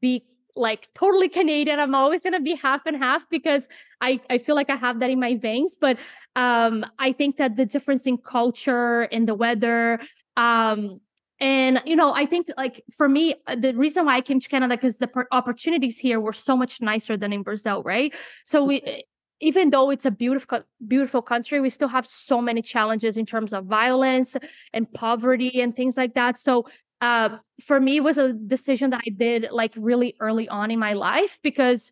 be 0.00 0.24
like 0.54 0.88
totally 0.94 1.28
Canadian. 1.28 1.80
I'm 1.80 1.96
always 1.96 2.22
gonna 2.22 2.40
be 2.40 2.54
half 2.54 2.86
and 2.86 2.96
half 2.96 3.28
because 3.28 3.68
I 4.00 4.20
I 4.30 4.38
feel 4.38 4.54
like 4.54 4.70
I 4.70 4.76
have 4.76 5.00
that 5.00 5.10
in 5.10 5.18
my 5.18 5.34
veins. 5.34 5.74
But 5.74 5.98
um, 6.36 6.86
I 7.00 7.10
think 7.10 7.38
that 7.38 7.56
the 7.56 7.66
difference 7.66 8.06
in 8.06 8.18
culture 8.18 9.02
and 9.10 9.26
the 9.26 9.34
weather, 9.34 9.98
um, 10.36 11.00
and 11.40 11.82
you 11.84 11.96
know, 11.96 12.14
I 12.14 12.24
think 12.24 12.46
like 12.56 12.80
for 12.96 13.08
me, 13.08 13.34
uh, 13.48 13.56
the 13.56 13.74
reason 13.74 14.06
why 14.06 14.14
I 14.14 14.20
came 14.20 14.38
to 14.38 14.48
Canada 14.48 14.76
because 14.76 14.98
the 14.98 15.10
opportunities 15.32 15.98
here 15.98 16.20
were 16.20 16.32
so 16.32 16.56
much 16.56 16.80
nicer 16.80 17.16
than 17.16 17.32
in 17.32 17.42
Brazil, 17.42 17.82
right? 17.82 18.14
So 18.44 18.62
we 18.62 19.02
even 19.42 19.70
though 19.70 19.90
it's 19.90 20.06
a 20.06 20.10
beautiful 20.10 20.62
beautiful 20.86 21.20
country 21.20 21.60
we 21.60 21.68
still 21.68 21.88
have 21.88 22.06
so 22.06 22.40
many 22.40 22.62
challenges 22.62 23.16
in 23.16 23.26
terms 23.26 23.52
of 23.52 23.66
violence 23.66 24.36
and 24.72 24.90
poverty 24.92 25.60
and 25.60 25.74
things 25.76 25.96
like 25.96 26.14
that 26.14 26.38
so 26.38 26.64
uh, 27.02 27.38
for 27.60 27.80
me 27.80 28.00
was 28.00 28.16
a 28.16 28.32
decision 28.32 28.90
that 28.90 29.02
I 29.04 29.10
did 29.10 29.48
like 29.50 29.72
really 29.76 30.14
early 30.20 30.48
on 30.48 30.70
in 30.70 30.78
my 30.78 30.92
life 30.92 31.38
because 31.42 31.90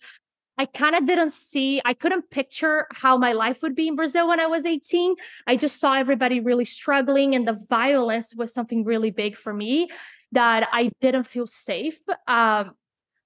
I 0.57 0.66
kind 0.66 0.94
of 0.94 1.05
didn't 1.05 1.33
see, 1.33 1.83
I 1.85 1.94
couldn't 1.94 2.31
picture 2.31 2.87
how 2.92 3.18
my 3.18 3.33
life 3.33 3.61
would 3.62 3.75
be 3.75 3.88
in 3.88 3.96
Brazil 3.96 4.29
when 4.29 4.38
I 4.38 4.46
was 4.46 4.64
18. 4.64 5.16
I 5.49 5.57
just 5.57 5.81
saw 5.81 5.94
everybody 5.94 6.38
really 6.38 6.64
struggling, 6.64 7.35
and 7.35 7.49
the 7.49 7.59
violence 7.68 8.37
was 8.37 8.55
something 8.55 8.85
really 8.85 9.11
big 9.11 9.37
for 9.37 9.53
me 9.53 9.88
that 10.33 10.68
I 10.70 10.92
didn't 11.01 11.25
feel 11.25 11.46
safe. 11.46 11.99
Um, 12.29 12.77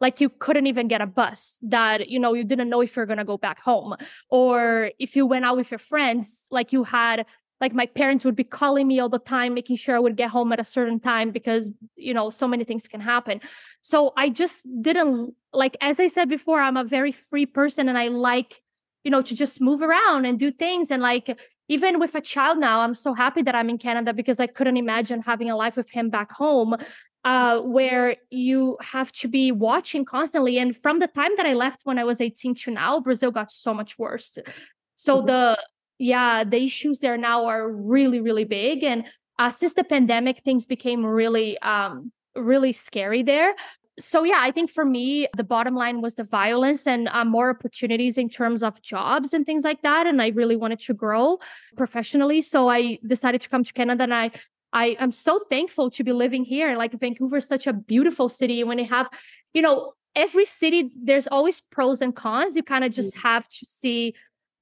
like 0.01 0.21
you 0.21 0.29
couldn't 0.29 0.67
even 0.67 0.89
get 0.89 1.01
a 1.01 1.07
bus 1.07 1.59
that 1.63 2.09
you 2.09 2.19
know 2.19 2.35
you 2.35 2.45
didn't 2.45 2.69
know 2.69 2.81
if 2.81 2.97
you're 2.97 3.07
going 3.07 3.19
to 3.19 3.25
go 3.25 3.39
back 3.39 3.61
home 3.61 3.95
or 4.29 4.91
if 4.99 5.17
you 5.17 5.27
went 5.27 5.45
out 5.45 5.57
with 5.57 5.71
your 5.71 5.79
friends 5.79 6.47
like 6.51 6.73
you 6.73 6.85
had 6.85 7.27
like 7.65 7.75
my 7.83 7.87
parents 8.01 8.23
would 8.25 8.37
be 8.37 8.45
calling 8.45 8.87
me 8.87 9.01
all 9.01 9.13
the 9.17 9.25
time 9.37 9.55
making 9.55 9.77
sure 9.83 9.95
i 9.97 10.03
would 10.07 10.17
get 10.23 10.31
home 10.37 10.53
at 10.55 10.61
a 10.61 10.69
certain 10.77 11.01
time 11.01 11.29
because 11.39 11.73
you 11.97 12.15
know 12.17 12.27
so 12.41 12.47
many 12.53 12.65
things 12.71 12.87
can 12.95 13.01
happen. 13.01 13.41
So 13.81 14.13
i 14.25 14.27
just 14.29 14.57
didn't 14.87 15.35
like 15.63 15.77
as 15.81 15.97
i 16.05 16.09
said 16.17 16.29
before 16.29 16.61
i'm 16.61 16.77
a 16.77 16.85
very 16.97 17.13
free 17.13 17.47
person 17.47 17.89
and 17.89 17.99
i 18.05 18.07
like 18.09 18.51
you 19.05 19.11
know 19.11 19.23
to 19.29 19.35
just 19.43 19.61
move 19.69 19.81
around 19.89 20.21
and 20.27 20.39
do 20.39 20.51
things. 20.51 20.91
And 20.91 21.03
like 21.03 21.27
even 21.77 21.99
with 21.99 22.15
a 22.15 22.21
child 22.21 22.59
now 22.59 22.77
i'm 22.85 22.97
so 23.07 23.11
happy 23.15 23.43
that 23.47 23.55
i'm 23.59 23.71
in 23.75 23.79
canada 23.79 24.13
because 24.21 24.39
i 24.39 24.49
couldn't 24.57 24.77
imagine 24.77 25.23
having 25.23 25.49
a 25.51 25.57
life 25.57 25.77
with 25.81 25.91
him 25.91 26.11
back 26.11 26.31
home 26.43 26.77
uh, 27.25 27.59
where 27.61 28.17
you 28.29 28.77
have 28.83 29.11
to 29.11 29.29
be 29.29 29.51
watching 29.51 30.05
constantly. 30.05 30.59
And 30.59 30.77
from 30.77 30.99
the 30.99 31.07
time 31.21 31.33
that 31.39 31.47
i 31.47 31.55
left 31.55 31.81
when 31.85 31.99
i 31.99 32.05
was 32.05 32.21
18 32.21 32.55
to 32.63 32.71
now 32.71 33.01
brazil 33.01 33.31
got 33.31 33.51
so 33.51 33.73
much 33.73 33.99
worse. 33.99 34.39
So 34.97 35.17
mm-hmm. 35.17 35.27
the 35.27 35.59
yeah, 35.99 36.45
the 36.45 36.63
issues 36.63 36.99
there 36.99 37.17
now 37.17 37.47
are 37.47 37.71
really, 37.71 38.21
really 38.21 38.45
big. 38.45 38.83
And 38.85 39.05
uh, 39.39 39.51
since 39.51 39.75
the 39.75 39.85
pandemic, 39.85 40.43
things 40.45 40.67
became 40.67 41.05
really, 41.05 41.59
um, 41.59 42.13
really 42.35 42.73
scary 42.73 43.23
there. 43.23 43.55
So 43.99 44.25
yeah, 44.25 44.39
I 44.41 44.51
think 44.51 44.71
for 44.71 44.85
me, 44.85 45.29
the 45.37 45.45
bottom 45.45 45.77
line 45.77 46.01
was 46.01 46.15
the 46.15 46.25
violence 46.25 46.85
and 46.87 47.09
uh, 47.09 47.25
more 47.25 47.51
opportunities 47.51 48.19
in 48.19 48.29
terms 48.29 48.65
of 48.65 48.83
jobs 48.83 49.33
and 49.33 49.47
things 49.47 49.63
like 49.63 49.83
that. 49.83 50.07
And 50.09 50.21
I 50.21 50.29
really 50.29 50.57
wanted 50.57 50.81
to 50.81 50.95
grow 50.95 51.39
professionally, 51.77 52.41
so 52.41 52.69
I 52.69 52.99
decided 53.07 53.41
to 53.43 53.49
come 53.49 53.63
to 53.63 53.73
Canada. 53.73 54.03
And 54.03 54.15
I, 54.15 54.33
I 54.73 54.97
am 54.99 55.13
so 55.13 55.41
thankful 55.49 55.91
to 55.91 56.03
be 56.03 56.11
living 56.13 56.45
here. 56.45 56.77
Like 56.77 56.93
Vancouver 56.99 57.37
is 57.37 57.47
such 57.47 57.69
a 57.69 57.73
beautiful 57.73 58.29
city. 58.29 58.65
When 58.65 58.81
you 58.81 58.87
have, 58.87 59.09
you 59.53 59.63
know, 59.63 59.93
every 60.17 60.45
city 60.45 60.91
there's 61.01 61.29
always 61.29 61.61
pros 61.61 62.03
and 62.03 62.15
cons. 62.17 62.57
You 62.57 62.65
kind 62.65 62.83
of 62.85 62.93
just 62.93 63.15
Mm-hmm. 63.15 63.29
have 63.29 63.49
to 63.49 63.65
see 63.65 64.15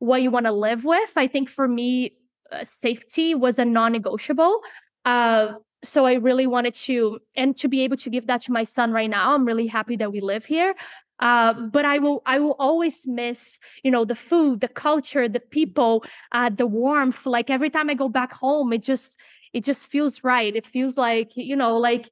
what 0.02 0.20
you 0.20 0.32
want 0.32 0.46
to 0.46 0.52
live 0.52 0.84
with. 0.84 1.12
I 1.16 1.28
think 1.28 1.48
for 1.48 1.68
me, 1.68 2.16
uh, 2.50 2.64
safety 2.64 3.36
was 3.36 3.60
a 3.60 3.64
non-negotiable. 3.64 4.60
Uh, 5.04 5.52
so 5.84 6.06
I 6.06 6.14
really 6.14 6.48
wanted 6.48 6.74
to, 6.74 7.20
and 7.36 7.56
to 7.58 7.68
be 7.68 7.82
able 7.84 7.96
to 7.98 8.10
give 8.10 8.26
that 8.26 8.40
to 8.42 8.52
my 8.52 8.64
son 8.64 8.90
right 8.90 9.08
now. 9.08 9.32
I'm 9.32 9.44
really 9.44 9.68
happy 9.68 9.94
that 9.96 10.10
we 10.10 10.20
live 10.20 10.44
here. 10.44 10.74
Uh, 11.20 11.52
but 11.52 11.84
I 11.84 11.98
will, 11.98 12.20
I 12.26 12.40
will 12.40 12.56
always 12.58 13.06
miss, 13.06 13.60
you 13.84 13.92
know, 13.92 14.04
the 14.04 14.16
food, 14.16 14.60
the 14.60 14.66
culture, 14.66 15.28
the 15.28 15.38
people, 15.38 16.04
uh, 16.32 16.50
the 16.50 16.66
warmth. 16.66 17.24
Like 17.24 17.48
every 17.48 17.70
time 17.70 17.88
I 17.88 17.94
go 17.94 18.08
back 18.08 18.32
home, 18.32 18.72
it 18.72 18.82
just, 18.82 19.20
it 19.52 19.62
just 19.62 19.88
feels 19.88 20.24
right. 20.24 20.56
It 20.56 20.66
feels 20.66 20.96
like, 20.98 21.36
you 21.36 21.54
know, 21.54 21.78
like 21.78 22.10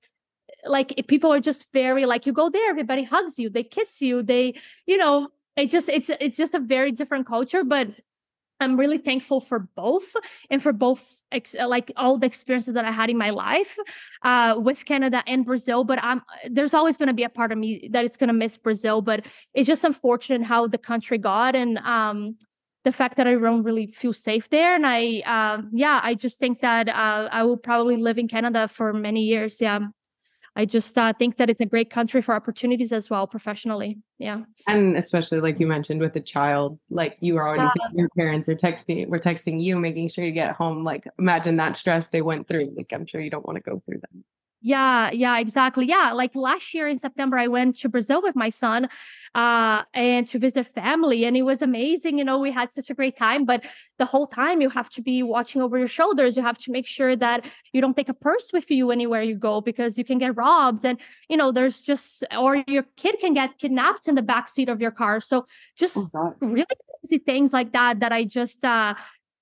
like 0.64 0.94
people 1.08 1.32
are 1.32 1.40
just 1.40 1.72
very 1.72 2.04
like 2.04 2.26
you 2.26 2.34
go 2.34 2.50
there 2.50 2.68
everybody 2.68 3.02
hugs 3.02 3.38
you 3.38 3.48
they 3.48 3.62
kiss 3.62 4.02
you 4.02 4.22
they 4.22 4.52
you 4.84 4.98
know 4.98 5.28
it 5.56 5.70
just 5.70 5.88
it's 5.88 6.10
it's 6.20 6.36
just 6.36 6.54
a 6.54 6.60
very 6.60 6.92
different 6.92 7.26
culture 7.26 7.64
but 7.64 7.88
i'm 8.60 8.78
really 8.78 8.98
thankful 8.98 9.40
for 9.40 9.68
both 9.74 10.14
and 10.50 10.62
for 10.62 10.72
both 10.72 11.22
ex- 11.32 11.56
like 11.66 11.92
all 11.96 12.18
the 12.18 12.26
experiences 12.26 12.74
that 12.74 12.84
i 12.84 12.90
had 12.90 13.10
in 13.10 13.16
my 13.18 13.30
life 13.30 13.78
uh 14.22 14.54
with 14.58 14.84
canada 14.84 15.22
and 15.26 15.44
brazil 15.44 15.84
but 15.84 15.98
i'm 16.02 16.22
there's 16.50 16.74
always 16.74 16.96
going 16.96 17.08
to 17.08 17.14
be 17.14 17.24
a 17.24 17.28
part 17.28 17.52
of 17.52 17.58
me 17.58 17.88
that 17.92 18.04
it's 18.04 18.16
going 18.16 18.28
to 18.28 18.34
miss 18.34 18.56
brazil 18.56 19.00
but 19.02 19.24
it's 19.54 19.68
just 19.68 19.84
unfortunate 19.84 20.42
how 20.42 20.66
the 20.66 20.78
country 20.78 21.18
got 21.18 21.56
and 21.56 21.78
um 21.78 22.36
the 22.84 22.92
fact 22.92 23.16
that 23.16 23.26
I 23.26 23.34
don't 23.34 23.62
really 23.62 23.86
feel 23.86 24.12
safe 24.14 24.48
there. 24.48 24.74
And 24.74 24.86
I, 24.86 25.22
uh, 25.26 25.62
yeah, 25.72 26.00
I 26.02 26.14
just 26.14 26.38
think 26.38 26.60
that 26.60 26.88
uh, 26.88 27.28
I 27.30 27.42
will 27.42 27.58
probably 27.58 27.96
live 27.96 28.16
in 28.16 28.26
Canada 28.26 28.68
for 28.68 28.92
many 28.92 29.24
years. 29.24 29.60
Yeah. 29.60 29.80
I 30.56 30.64
just 30.64 30.98
uh, 30.98 31.12
think 31.12 31.36
that 31.36 31.48
it's 31.48 31.60
a 31.60 31.66
great 31.66 31.90
country 31.90 32.20
for 32.20 32.34
opportunities 32.34 32.92
as 32.92 33.08
well 33.08 33.26
professionally. 33.26 33.98
Yeah. 34.18 34.42
And 34.66 34.96
especially 34.96 35.40
like 35.40 35.60
you 35.60 35.66
mentioned 35.66 36.00
with 36.00 36.16
a 36.16 36.20
child, 36.20 36.78
like 36.90 37.16
you 37.20 37.36
are 37.36 37.48
already 37.48 37.68
saying 37.68 37.94
your 37.94 38.08
parents 38.16 38.48
are 38.48 38.56
texting, 38.56 39.08
we're 39.08 39.20
texting 39.20 39.60
you, 39.60 39.78
making 39.78 40.08
sure 40.08 40.24
you 40.24 40.32
get 40.32 40.56
home. 40.56 40.82
Like 40.82 41.06
imagine 41.18 41.56
that 41.56 41.76
stress 41.76 42.08
they 42.08 42.20
went 42.20 42.48
through. 42.48 42.74
Like 42.76 42.92
I'm 42.92 43.06
sure 43.06 43.20
you 43.20 43.30
don't 43.30 43.46
want 43.46 43.56
to 43.56 43.70
go 43.70 43.80
through 43.86 44.00
that. 44.00 44.10
Yeah, 44.62 45.10
yeah, 45.10 45.38
exactly. 45.38 45.86
Yeah, 45.86 46.12
like 46.12 46.34
last 46.34 46.74
year 46.74 46.86
in 46.86 46.98
September, 46.98 47.38
I 47.38 47.46
went 47.46 47.76
to 47.78 47.88
Brazil 47.88 48.20
with 48.20 48.36
my 48.36 48.50
son 48.50 48.90
uh, 49.34 49.84
and 49.94 50.26
to 50.28 50.38
visit 50.38 50.66
family, 50.66 51.24
and 51.24 51.34
it 51.34 51.42
was 51.42 51.62
amazing. 51.62 52.18
You 52.18 52.24
know, 52.24 52.38
we 52.38 52.50
had 52.50 52.70
such 52.70 52.90
a 52.90 52.94
great 52.94 53.16
time, 53.16 53.46
but 53.46 53.64
the 53.98 54.04
whole 54.04 54.26
time 54.26 54.60
you 54.60 54.68
have 54.68 54.90
to 54.90 55.02
be 55.02 55.22
watching 55.22 55.62
over 55.62 55.78
your 55.78 55.86
shoulders. 55.86 56.36
You 56.36 56.42
have 56.42 56.58
to 56.58 56.72
make 56.72 56.86
sure 56.86 57.16
that 57.16 57.46
you 57.72 57.80
don't 57.80 57.96
take 57.96 58.10
a 58.10 58.14
purse 58.14 58.52
with 58.52 58.70
you 58.70 58.90
anywhere 58.90 59.22
you 59.22 59.34
go 59.34 59.62
because 59.62 59.96
you 59.96 60.04
can 60.04 60.18
get 60.18 60.36
robbed, 60.36 60.84
and 60.84 61.00
you 61.30 61.38
know, 61.38 61.52
there's 61.52 61.80
just 61.80 62.22
or 62.36 62.62
your 62.66 62.84
kid 62.98 63.18
can 63.18 63.32
get 63.32 63.56
kidnapped 63.58 64.08
in 64.08 64.14
the 64.14 64.22
back 64.22 64.46
seat 64.46 64.68
of 64.68 64.78
your 64.82 64.90
car. 64.90 65.22
So 65.22 65.46
just 65.74 65.96
Oh, 65.96 66.34
really 66.40 66.66
crazy 67.02 67.16
things 67.16 67.54
like 67.54 67.72
that 67.72 68.00
that 68.00 68.12
I 68.12 68.24
just 68.24 68.62
uh 68.62 68.94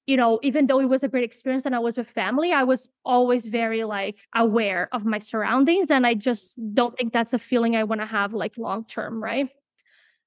you 0.08 0.16
know, 0.16 0.38
even 0.42 0.66
though 0.66 0.80
it 0.80 0.86
was 0.88 1.04
a 1.04 1.08
great 1.08 1.22
experience 1.22 1.66
and 1.66 1.74
I 1.76 1.78
was 1.80 1.98
with 1.98 2.08
family, 2.08 2.50
I 2.50 2.64
was 2.64 2.88
always 3.04 3.44
very 3.46 3.84
like 3.84 4.16
aware 4.34 4.88
of 4.92 5.04
my 5.04 5.18
surroundings. 5.18 5.90
And 5.90 6.06
I 6.06 6.14
just 6.14 6.58
don't 6.74 6.96
think 6.96 7.12
that's 7.12 7.34
a 7.34 7.38
feeling 7.38 7.76
I 7.76 7.84
want 7.84 8.00
to 8.00 8.06
have 8.06 8.32
like 8.32 8.56
long 8.56 8.86
term, 8.86 9.22
right? 9.22 9.50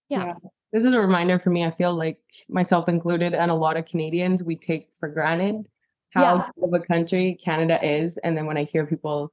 Yeah. 0.08 0.26
Yeah. 0.28 0.34
This 0.72 0.86
is 0.86 0.94
a 0.94 1.00
reminder 1.00 1.40
for 1.40 1.50
me. 1.50 1.66
I 1.66 1.72
feel 1.72 1.96
like 1.96 2.20
myself 2.48 2.88
included 2.88 3.34
and 3.34 3.50
a 3.50 3.56
lot 3.56 3.76
of 3.76 3.86
Canadians, 3.88 4.44
we 4.44 4.56
take 4.56 4.90
for 5.00 5.10
granted 5.10 5.66
how 6.12 6.22
Yeah. 6.22 6.50
of 6.64 6.74
a 6.76 6.80
country 6.80 7.40
Canada 7.44 7.84
is. 7.84 8.18
And 8.20 8.38
then 8.38 8.46
when 8.46 8.58
I 8.58 8.66
hear 8.66 8.86
people 8.86 9.32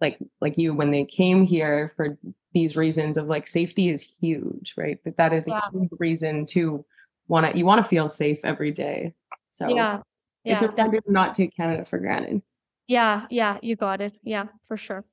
like 0.00 0.18
like 0.40 0.56
you 0.56 0.72
when 0.74 0.90
they 0.90 1.04
came 1.04 1.44
here 1.44 1.92
for 1.96 2.16
these 2.54 2.76
reasons 2.76 3.18
of 3.18 3.26
like 3.26 3.46
safety 3.46 3.90
is 3.90 4.02
huge, 4.02 4.72
right? 4.78 4.98
That 5.04 5.18
that 5.18 5.32
is 5.34 5.46
a 5.48 5.50
Yeah. 5.50 5.60
huge 5.70 5.90
reason 5.98 6.46
to 6.46 6.82
want 7.28 7.52
to 7.52 7.58
you 7.58 7.66
want 7.66 7.82
to 7.84 7.88
feel 7.88 8.08
safe 8.08 8.40
every 8.42 8.70
day. 8.72 9.12
So 9.52 9.68
Yeah. 9.68 10.00
Yeah. 10.44 10.54
it's 10.54 10.62
def- 10.62 10.72
reminder 10.78 11.00
to 11.02 11.12
not 11.12 11.34
take 11.36 11.54
Canada 11.56 11.84
for 11.84 11.98
granted. 12.00 12.42
yeah. 12.88 13.26
Yeah. 13.30 13.58
You 13.62 13.76
got 13.76 14.00
it. 14.00 14.18
Yeah, 14.24 14.46
for 14.66 14.76
sure. 14.76 15.04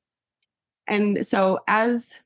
And 0.87 1.23
so, 1.25 1.59
as 1.67 2.19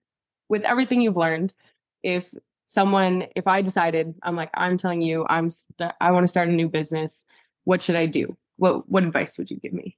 with 0.47 0.63
everything 0.63 1.01
you've 1.01 1.17
learned, 1.17 1.53
if 2.01 2.33
someone, 2.65 3.25
if 3.35 3.45
I 3.45 3.61
decided, 3.61 4.15
I'm 4.23 4.37
like, 4.37 4.49
I'm 4.53 4.77
telling 4.77 5.01
you, 5.01 5.25
I'm, 5.27 5.51
st- 5.51 5.91
I 5.99 6.11
want 6.11 6.23
to 6.23 6.29
start 6.29 6.47
a 6.47 6.51
new 6.51 6.69
business. 6.69 7.25
What 7.65 7.81
should 7.81 7.97
I 7.97 8.05
do? 8.05 8.37
What 8.55 8.87
What 8.89 9.03
advice 9.03 9.37
would 9.37 9.51
you 9.51 9.57
give 9.57 9.73
me? 9.73 9.97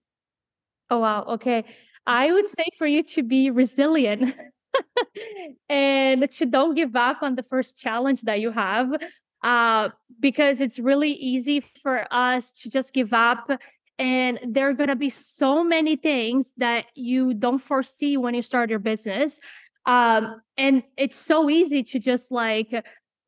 Oh, 0.90 1.00
wow. 1.00 1.24
Okay. 1.36 1.64
I 2.08 2.32
would 2.32 2.48
say 2.48 2.66
for 2.78 2.88
you 2.88 3.04
to 3.04 3.24
be 3.24 3.50
resilient 3.52 4.34
and 5.70 6.30
to 6.30 6.46
don't 6.46 6.76
give 6.76 6.96
up 6.96 7.22
on 7.22 7.36
the 7.36 7.44
first 7.44 7.80
challenge 7.80 8.22
that 8.24 8.40
you 8.40 8.52
have. 8.52 8.90
Uh, 9.46 9.90
because 10.20 10.60
it's 10.60 10.80
really 10.80 11.12
easy 11.12 11.60
for 11.60 12.08
us 12.10 12.52
to 12.52 12.68
just 12.68 12.96
give 12.96 13.14
up. 13.14 13.52
And 14.00 14.40
there 14.44 14.68
are 14.68 14.74
going 14.74 14.90
to 14.90 14.96
be 14.96 15.12
so 15.12 15.64
many 15.64 15.98
things 15.98 16.56
that 16.58 16.88
you 16.96 17.36
don't 17.36 17.60
foresee 17.60 18.18
when 18.18 18.34
you 18.34 18.42
start 18.42 18.72
your 18.72 18.80
business. 18.80 19.40
Um, 19.86 20.42
and 20.58 20.82
it's 20.98 21.18
so 21.18 21.48
easy 21.48 21.84
to 21.84 22.00
just 22.00 22.32
like, 22.32 22.74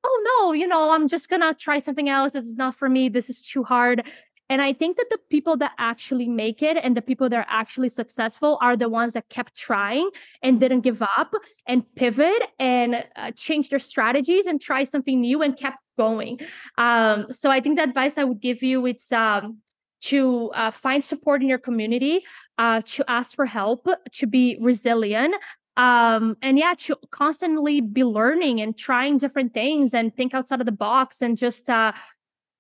oh 0.04 0.24
no, 0.40 0.54
you 0.54 0.68
know, 0.68 0.90
I'm 0.90 1.08
just 1.08 1.30
going 1.30 1.44
to 1.44 1.54
try 1.54 1.78
something 1.78 2.10
else. 2.10 2.34
This 2.34 2.46
is 2.46 2.56
not 2.56 2.74
for 2.74 2.90
me. 2.90 3.10
This 3.10 3.30
is 3.30 3.44
too 3.44 3.64
hard. 3.64 4.04
And 4.50 4.60
I 4.60 4.74
think 4.74 4.98
that 4.98 5.12
the 5.12 5.20
people 5.30 5.56
that 5.58 5.74
actually 5.78 6.28
make 6.28 6.64
it 6.64 6.78
and 6.82 6.98
the 6.98 7.02
people 7.04 7.30
that 7.30 7.38
are 7.38 7.46
actually 7.48 7.90
successful 7.90 8.58
are 8.60 8.76
the 8.76 8.90
ones 8.90 9.14
that 9.14 9.30
kept 9.30 9.56
trying 9.56 10.10
and 10.42 10.60
didn't 10.60 10.82
give 10.82 11.04
up 11.04 11.36
and 11.68 11.84
pivot 11.94 12.42
and 12.58 13.06
uh, 13.16 13.32
change 13.36 13.70
their 13.70 13.78
strategies 13.78 14.48
and 14.48 14.60
try 14.60 14.84
something 14.84 15.22
new 15.22 15.44
and 15.44 15.56
kept 15.56 15.78
going. 15.98 16.40
Um, 16.78 17.32
so 17.32 17.50
I 17.50 17.60
think 17.60 17.78
the 17.78 17.84
advice 17.84 18.18
I 18.18 18.24
would 18.24 18.40
give 18.40 18.64
you 18.64 18.86
it's 18.86 19.12
um, 19.12 19.58
to 20.02 20.52
uh, 20.54 20.72
find 20.72 21.04
support 21.04 21.42
in 21.42 21.50
your 21.50 21.58
community, 21.58 22.24
uh, 22.58 22.82
to 22.86 23.04
ask 23.10 23.36
for 23.36 23.46
help, 23.46 23.88
to 24.14 24.28
be 24.28 24.58
resilient. 24.62 25.36
Um, 25.76 26.38
and 26.42 26.58
yeah, 26.58 26.74
to 26.80 26.96
constantly 27.12 27.82
be 27.82 28.04
learning 28.04 28.62
and 28.62 28.78
trying 28.78 29.18
different 29.18 29.54
things 29.54 29.94
and 29.94 30.16
think 30.16 30.34
outside 30.34 30.60
of 30.60 30.66
the 30.66 30.72
box 30.72 31.22
and 31.22 31.38
just 31.38 31.70
uh, 31.70 31.92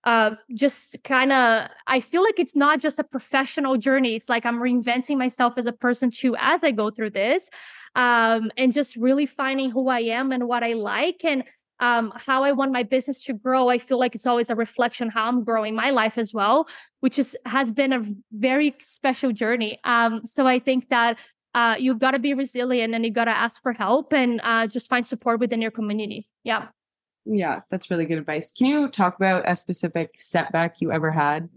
uh 0.03 0.35
just 0.53 0.95
kind 1.03 1.31
of 1.31 1.69
i 1.87 1.99
feel 1.99 2.23
like 2.23 2.37
it's 2.37 2.55
not 2.55 2.79
just 2.79 2.99
a 2.99 3.03
professional 3.03 3.77
journey 3.77 4.15
it's 4.15 4.29
like 4.29 4.45
i'm 4.45 4.59
reinventing 4.59 5.17
myself 5.17 5.57
as 5.57 5.65
a 5.65 5.73
person 5.73 6.11
too 6.11 6.35
as 6.37 6.63
i 6.63 6.69
go 6.69 6.91
through 6.91 7.09
this 7.09 7.49
um 7.95 8.51
and 8.57 8.73
just 8.73 8.95
really 8.95 9.25
finding 9.25 9.71
who 9.71 9.89
i 9.89 9.99
am 9.99 10.31
and 10.31 10.47
what 10.47 10.63
i 10.63 10.73
like 10.73 11.25
and 11.25 11.43
um 11.79 12.11
how 12.15 12.43
i 12.43 12.51
want 12.51 12.71
my 12.71 12.83
business 12.83 13.23
to 13.23 13.33
grow 13.33 13.69
i 13.69 13.77
feel 13.77 13.99
like 13.99 14.15
it's 14.15 14.25
always 14.25 14.49
a 14.49 14.55
reflection 14.55 15.09
how 15.09 15.27
i'm 15.27 15.43
growing 15.43 15.75
my 15.75 15.89
life 15.89 16.17
as 16.17 16.33
well 16.33 16.67
which 16.99 17.19
is 17.19 17.37
has 17.45 17.71
been 17.71 17.93
a 17.93 18.01
very 18.31 18.75
special 18.79 19.31
journey. 19.31 19.79
Um 19.83 20.25
so 20.25 20.47
i 20.47 20.59
think 20.59 20.89
that 20.89 21.17
uh 21.53 21.75
you've 21.79 21.99
got 21.99 22.11
to 22.11 22.19
be 22.19 22.33
resilient 22.33 22.93
and 22.93 23.05
you 23.05 23.11
got 23.11 23.25
to 23.25 23.37
ask 23.37 23.61
for 23.61 23.73
help 23.73 24.13
and 24.13 24.39
uh 24.43 24.67
just 24.67 24.89
find 24.89 25.05
support 25.05 25.39
within 25.39 25.61
your 25.61 25.71
community. 25.71 26.29
Yeah. 26.43 26.67
Yeah, 27.25 27.59
that's 27.69 27.91
really 27.91 28.05
good 28.05 28.19
advice. 28.19 28.53
Can 28.53 28.67
you 28.67 28.87
talk 28.87 29.17
about 29.17 29.49
a 29.49 29.55
specific 29.55 30.11
setback 30.17 30.75
you 30.79 30.93
ever 30.93 31.11
had 31.11 31.49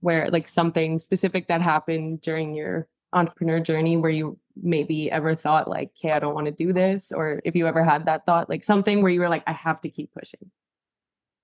where 0.00 0.30
like 0.30 0.48
something 0.48 0.98
specific 0.98 1.48
that 1.48 1.60
happened 1.60 2.22
during 2.22 2.54
your 2.54 2.88
entrepreneur 3.12 3.60
journey 3.60 3.96
where 3.96 4.10
you 4.10 4.38
maybe 4.62 5.10
ever 5.10 5.34
thought 5.34 5.68
like, 5.68 5.90
okay, 5.98 6.12
I 6.12 6.18
don't 6.18 6.34
want 6.34 6.46
to 6.46 6.52
do 6.52 6.72
this? 6.72 7.12
Or 7.12 7.40
if 7.44 7.54
you 7.56 7.66
ever 7.66 7.84
had 7.84 8.06
that 8.06 8.26
thought, 8.26 8.48
like 8.48 8.64
something 8.64 9.02
where 9.02 9.12
you 9.12 9.20
were 9.20 9.28
like, 9.28 9.44
I 9.46 9.52
have 9.52 9.80
to 9.82 9.88
keep 9.88 10.12
pushing. 10.12 10.50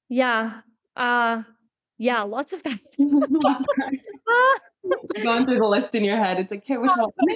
yeah 0.08 0.60
uh 0.96 1.42
yeah 1.98 2.22
lots 2.22 2.52
of 2.52 2.62
times 2.62 2.78
It's 2.98 3.66
going 5.24 5.46
through 5.46 5.58
the 5.58 5.66
list 5.66 5.94
in 5.96 6.04
your 6.04 6.16
head. 6.16 6.38
It's 6.38 6.52
like, 6.52 6.62
okay, 6.62 6.76
which 6.76 6.92
one? 6.96 7.10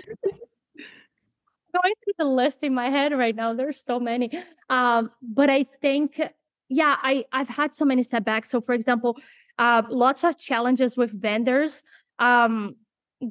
going 1.72 1.94
through 2.02 2.14
the 2.18 2.24
list 2.24 2.64
in 2.64 2.74
my 2.74 2.90
head 2.90 3.12
right 3.12 3.36
now 3.36 3.54
there's 3.54 3.80
so 3.80 4.00
many 4.00 4.28
um 4.70 5.08
but 5.22 5.48
i 5.48 5.64
think 5.80 6.20
yeah 6.68 6.96
i 7.02 7.24
i've 7.32 7.48
had 7.48 7.72
so 7.72 7.84
many 7.84 8.02
setbacks 8.02 8.50
so 8.50 8.60
for 8.60 8.72
example 8.72 9.16
uh 9.58 9.82
lots 9.88 10.24
of 10.24 10.36
challenges 10.36 10.96
with 10.96 11.12
vendors 11.12 11.84
um 12.18 12.74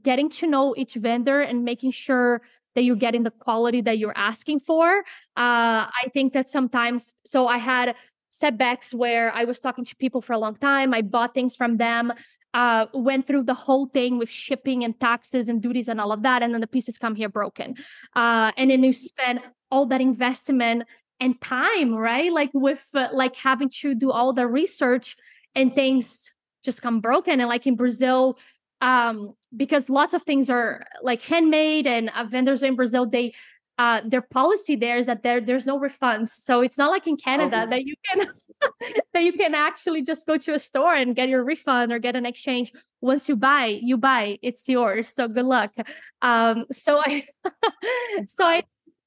getting 0.03 0.29
to 0.29 0.47
know 0.47 0.73
each 0.77 0.95
vendor 0.95 1.41
and 1.41 1.63
making 1.63 1.91
sure 1.91 2.41
that 2.75 2.83
you're 2.83 2.95
getting 2.95 3.23
the 3.23 3.31
quality 3.31 3.81
that 3.81 3.97
you're 3.97 4.17
asking 4.17 4.59
for 4.59 4.99
uh 5.37 5.89
i 5.89 6.05
think 6.13 6.33
that 6.33 6.47
sometimes 6.47 7.13
so 7.25 7.47
i 7.47 7.57
had 7.57 7.95
setbacks 8.29 8.93
where 8.93 9.33
i 9.33 9.43
was 9.43 9.59
talking 9.59 9.83
to 9.83 9.95
people 9.95 10.21
for 10.21 10.33
a 10.33 10.37
long 10.37 10.55
time 10.55 10.93
i 10.93 11.01
bought 11.01 11.33
things 11.33 11.55
from 11.55 11.77
them 11.77 12.13
uh, 12.53 12.87
went 12.93 13.27
through 13.27 13.43
the 13.43 13.53
whole 13.53 13.85
thing 13.85 14.17
with 14.17 14.29
shipping 14.29 14.83
and 14.83 14.99
taxes 14.99 15.49
and 15.49 15.61
duties 15.61 15.87
and 15.87 16.01
all 16.01 16.11
of 16.11 16.23
that, 16.23 16.41
and 16.41 16.53
then 16.53 16.61
the 16.61 16.67
pieces 16.67 16.97
come 16.97 17.15
here 17.15 17.29
broken. 17.29 17.75
Uh, 18.15 18.51
and 18.57 18.71
then 18.71 18.83
you 18.83 18.93
spend 18.93 19.39
all 19.69 19.85
that 19.85 20.01
investment 20.01 20.83
and 21.19 21.39
time, 21.41 21.93
right? 21.93 22.31
Like 22.31 22.49
with 22.53 22.87
uh, 22.95 23.09
like 23.11 23.35
having 23.35 23.69
to 23.81 23.93
do 23.93 24.11
all 24.11 24.33
the 24.33 24.47
research 24.47 25.15
and 25.53 25.75
things 25.75 26.33
just 26.63 26.81
come 26.81 27.01
broken. 27.01 27.39
And 27.39 27.49
like 27.49 27.67
in 27.67 27.75
Brazil, 27.75 28.37
um, 28.81 29.35
because 29.55 29.89
lots 29.89 30.13
of 30.13 30.23
things 30.23 30.49
are 30.49 30.85
like 31.01 31.21
handmade 31.21 31.87
and 31.87 32.09
uh, 32.15 32.23
vendors 32.23 32.63
in 32.63 32.75
Brazil, 32.75 33.05
they 33.05 33.33
uh, 33.77 34.01
their 34.05 34.21
policy 34.21 34.75
there 34.75 34.97
is 34.97 35.05
that 35.05 35.23
there 35.23 35.39
there's 35.39 35.65
no 35.65 35.79
refunds. 35.79 36.27
So 36.27 36.61
it's 36.61 36.77
not 36.77 36.91
like 36.91 37.07
in 37.07 37.15
Canada 37.15 37.65
that 37.69 37.85
you 37.85 37.95
can 38.05 38.27
that 39.13 39.23
you 39.23 39.31
can 39.33 39.55
actually 39.55 40.01
just 40.01 40.27
go 40.27 40.37
to 40.37 40.53
a 40.53 40.59
store 40.59 40.93
and 40.93 41.15
get 41.15 41.29
your 41.29 41.43
refund 41.43 41.93
or 41.93 41.99
get 41.99 42.15
an 42.15 42.25
exchange. 42.25 42.73
Once 42.99 43.29
you 43.29 43.37
buy, 43.37 43.79
you 43.81 43.97
buy, 43.97 44.37
it's 44.41 44.67
yours. 44.67 45.07
So 45.07 45.29
good 45.29 45.45
luck. 45.45 45.71
Um, 46.21 46.65
so 46.71 47.01
I 47.05 47.25
so 48.27 48.45
I 48.45 48.63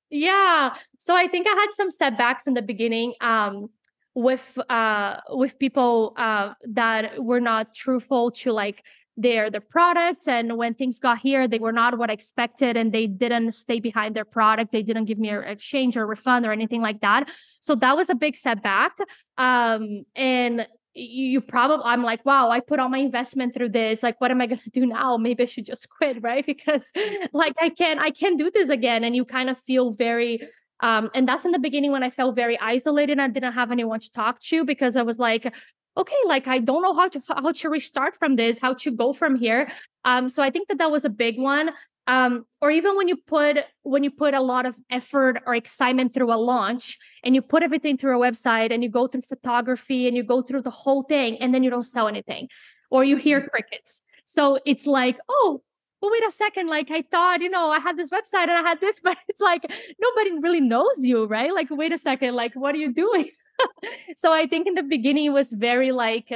yeah. 0.08 0.74
So 0.98 1.14
I 1.14 1.28
think 1.28 1.46
I 1.46 1.50
had 1.50 1.72
some 1.72 1.90
setbacks 1.90 2.46
in 2.46 2.54
the 2.54 2.62
beginning. 2.62 3.14
Um 3.20 3.68
with 4.14 4.58
uh 4.68 5.18
with 5.30 5.58
people 5.58 6.12
uh 6.16 6.52
that 6.68 7.22
were 7.22 7.40
not 7.40 7.74
truthful 7.74 8.30
to 8.30 8.52
like 8.52 8.84
their 9.16 9.50
the 9.50 9.60
product 9.60 10.26
and 10.26 10.56
when 10.56 10.72
things 10.72 10.98
got 10.98 11.18
here 11.18 11.46
they 11.46 11.58
were 11.58 11.72
not 11.72 11.98
what 11.98 12.08
i 12.08 12.12
expected 12.14 12.76
and 12.76 12.92
they 12.92 13.06
didn't 13.06 13.52
stay 13.52 13.80
behind 13.80 14.14
their 14.14 14.24
product. 14.24 14.72
They 14.72 14.82
didn't 14.82 15.04
give 15.04 15.18
me 15.18 15.28
an 15.28 15.44
exchange 15.44 15.96
or 15.96 16.06
refund 16.06 16.46
or 16.46 16.52
anything 16.52 16.80
like 16.80 17.00
that. 17.00 17.30
So 17.60 17.74
that 17.76 17.96
was 17.96 18.10
a 18.10 18.14
big 18.14 18.36
setback. 18.36 18.96
Um 19.38 20.04
and 20.14 20.66
you, 20.94 21.24
you 21.24 21.40
probably 21.40 21.86
i'm 21.86 22.02
like 22.02 22.22
wow 22.26 22.50
i 22.50 22.60
put 22.60 22.78
all 22.78 22.90
my 22.90 22.98
investment 22.98 23.54
through 23.54 23.70
this. 23.70 24.02
Like 24.02 24.20
what 24.20 24.30
am 24.30 24.40
i 24.40 24.46
going 24.46 24.58
to 24.64 24.70
do 24.70 24.86
now? 24.86 25.16
Maybe 25.16 25.42
i 25.42 25.46
should 25.46 25.66
just 25.66 25.88
quit 25.88 26.22
right? 26.22 26.44
Because 26.52 26.92
like 27.32 27.54
i 27.60 27.68
can't 27.68 28.00
i 28.00 28.10
can't 28.10 28.38
do 28.38 28.50
this 28.50 28.70
again. 28.70 29.04
And 29.04 29.14
you 29.14 29.24
kind 29.24 29.50
of 29.50 29.58
feel 29.58 29.92
very 29.92 30.40
um, 30.80 31.10
and 31.14 31.28
that's 31.28 31.44
in 31.44 31.52
the 31.52 31.60
beginning 31.60 31.92
when 31.92 32.02
I 32.02 32.10
felt 32.10 32.34
very 32.34 32.58
isolated. 32.58 33.20
I 33.20 33.28
didn't 33.28 33.52
have 33.52 33.70
anyone 33.70 34.00
to 34.00 34.10
talk 34.10 34.40
to 34.40 34.64
because 34.64 34.96
I 34.96 35.02
was 35.02 35.16
like, 35.16 35.54
okay, 35.96 36.16
like 36.26 36.46
I 36.48 36.58
don't 36.58 36.82
know 36.82 36.94
how 36.94 37.08
to 37.08 37.20
how 37.28 37.52
to 37.52 37.70
restart 37.70 38.16
from 38.16 38.36
this, 38.36 38.58
how 38.58 38.74
to 38.74 38.90
go 38.90 39.12
from 39.12 39.36
here. 39.36 39.70
Um, 40.04 40.28
so 40.28 40.42
I 40.42 40.50
think 40.50 40.68
that 40.68 40.78
that 40.78 40.90
was 40.90 41.04
a 41.04 41.10
big 41.10 41.38
one. 41.38 41.70
Um, 42.08 42.46
or 42.60 42.72
even 42.72 42.96
when 42.96 43.06
you 43.06 43.16
put 43.16 43.58
when 43.82 44.02
you 44.02 44.10
put 44.10 44.34
a 44.34 44.40
lot 44.40 44.66
of 44.66 44.76
effort 44.90 45.40
or 45.46 45.54
excitement 45.54 46.12
through 46.12 46.32
a 46.32 46.36
launch 46.36 46.98
and 47.22 47.34
you 47.34 47.42
put 47.42 47.62
everything 47.62 47.96
through 47.96 48.20
a 48.20 48.30
website 48.30 48.72
and 48.72 48.82
you 48.82 48.88
go 48.88 49.06
through 49.06 49.22
photography 49.22 50.08
and 50.08 50.16
you 50.16 50.24
go 50.24 50.42
through 50.42 50.62
the 50.62 50.70
whole 50.70 51.04
thing 51.04 51.38
and 51.38 51.54
then 51.54 51.62
you 51.62 51.70
don't 51.70 51.84
sell 51.84 52.08
anything 52.08 52.48
or 52.90 53.04
you 53.04 53.16
hear 53.16 53.46
crickets. 53.48 54.02
So 54.24 54.58
it's 54.66 54.86
like, 54.86 55.18
oh, 55.28 55.62
well, 56.00 56.10
wait 56.10 56.26
a 56.26 56.32
second. 56.32 56.66
Like 56.68 56.90
I 56.90 57.02
thought, 57.02 57.40
you 57.40 57.48
know, 57.48 57.70
I 57.70 57.78
had 57.78 57.96
this 57.96 58.10
website 58.10 58.48
and 58.48 58.52
I 58.52 58.62
had 58.62 58.80
this, 58.80 58.98
but 59.04 59.16
it's 59.28 59.40
like 59.40 59.62
nobody 60.00 60.38
really 60.40 60.60
knows 60.60 61.04
you, 61.04 61.26
right? 61.26 61.54
Like, 61.54 61.68
wait 61.70 61.92
a 61.92 61.98
second, 61.98 62.34
like, 62.34 62.54
what 62.54 62.74
are 62.74 62.78
you 62.78 62.92
doing? 62.92 63.30
so 64.16 64.32
I 64.32 64.46
think 64.46 64.66
in 64.66 64.74
the 64.74 64.82
beginning 64.82 65.26
it 65.26 65.30
was 65.30 65.52
very 65.52 65.92
like 65.92 66.30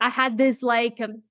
I 0.00 0.10
had 0.10 0.38
this 0.38 0.62
like 0.62 1.00
um, 1.00 1.22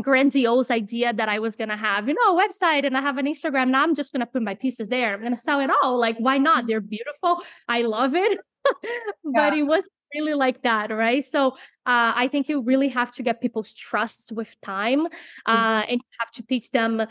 grandiose 0.00 0.70
idea 0.70 1.12
that 1.12 1.28
I 1.28 1.38
was 1.38 1.56
gonna 1.56 1.76
have, 1.76 2.08
you 2.08 2.14
know, 2.14 2.36
a 2.36 2.48
website 2.48 2.84
and 2.86 2.96
I 2.96 3.00
have 3.00 3.18
an 3.18 3.26
Instagram. 3.26 3.68
Now 3.70 3.82
I'm 3.82 3.94
just 3.94 4.12
gonna 4.12 4.26
put 4.26 4.42
my 4.42 4.54
pieces 4.54 4.88
there. 4.88 5.14
I'm 5.14 5.22
gonna 5.22 5.36
sell 5.36 5.60
it 5.60 5.70
all. 5.82 5.98
Like, 5.98 6.16
why 6.18 6.38
not? 6.38 6.66
They're 6.66 6.80
beautiful. 6.80 7.40
I 7.68 7.82
love 7.82 8.14
it. 8.14 8.38
but 9.24 9.52
Yeah. 9.52 9.54
it 9.54 9.62
was 9.62 9.84
really 10.14 10.34
like 10.34 10.62
that, 10.62 10.90
right? 10.90 11.24
So 11.24 11.52
uh, 11.86 12.12
I 12.14 12.28
think 12.30 12.48
you 12.48 12.60
really 12.62 12.88
have 12.88 13.12
to 13.12 13.22
get 13.22 13.40
people's 13.40 13.74
trusts 13.74 14.30
with 14.32 14.54
time, 14.62 15.06
uh, 15.46 15.82
and 15.88 16.00
you 16.00 16.08
have 16.20 16.30
to 16.32 16.42
teach 16.46 16.70
them 16.70 17.02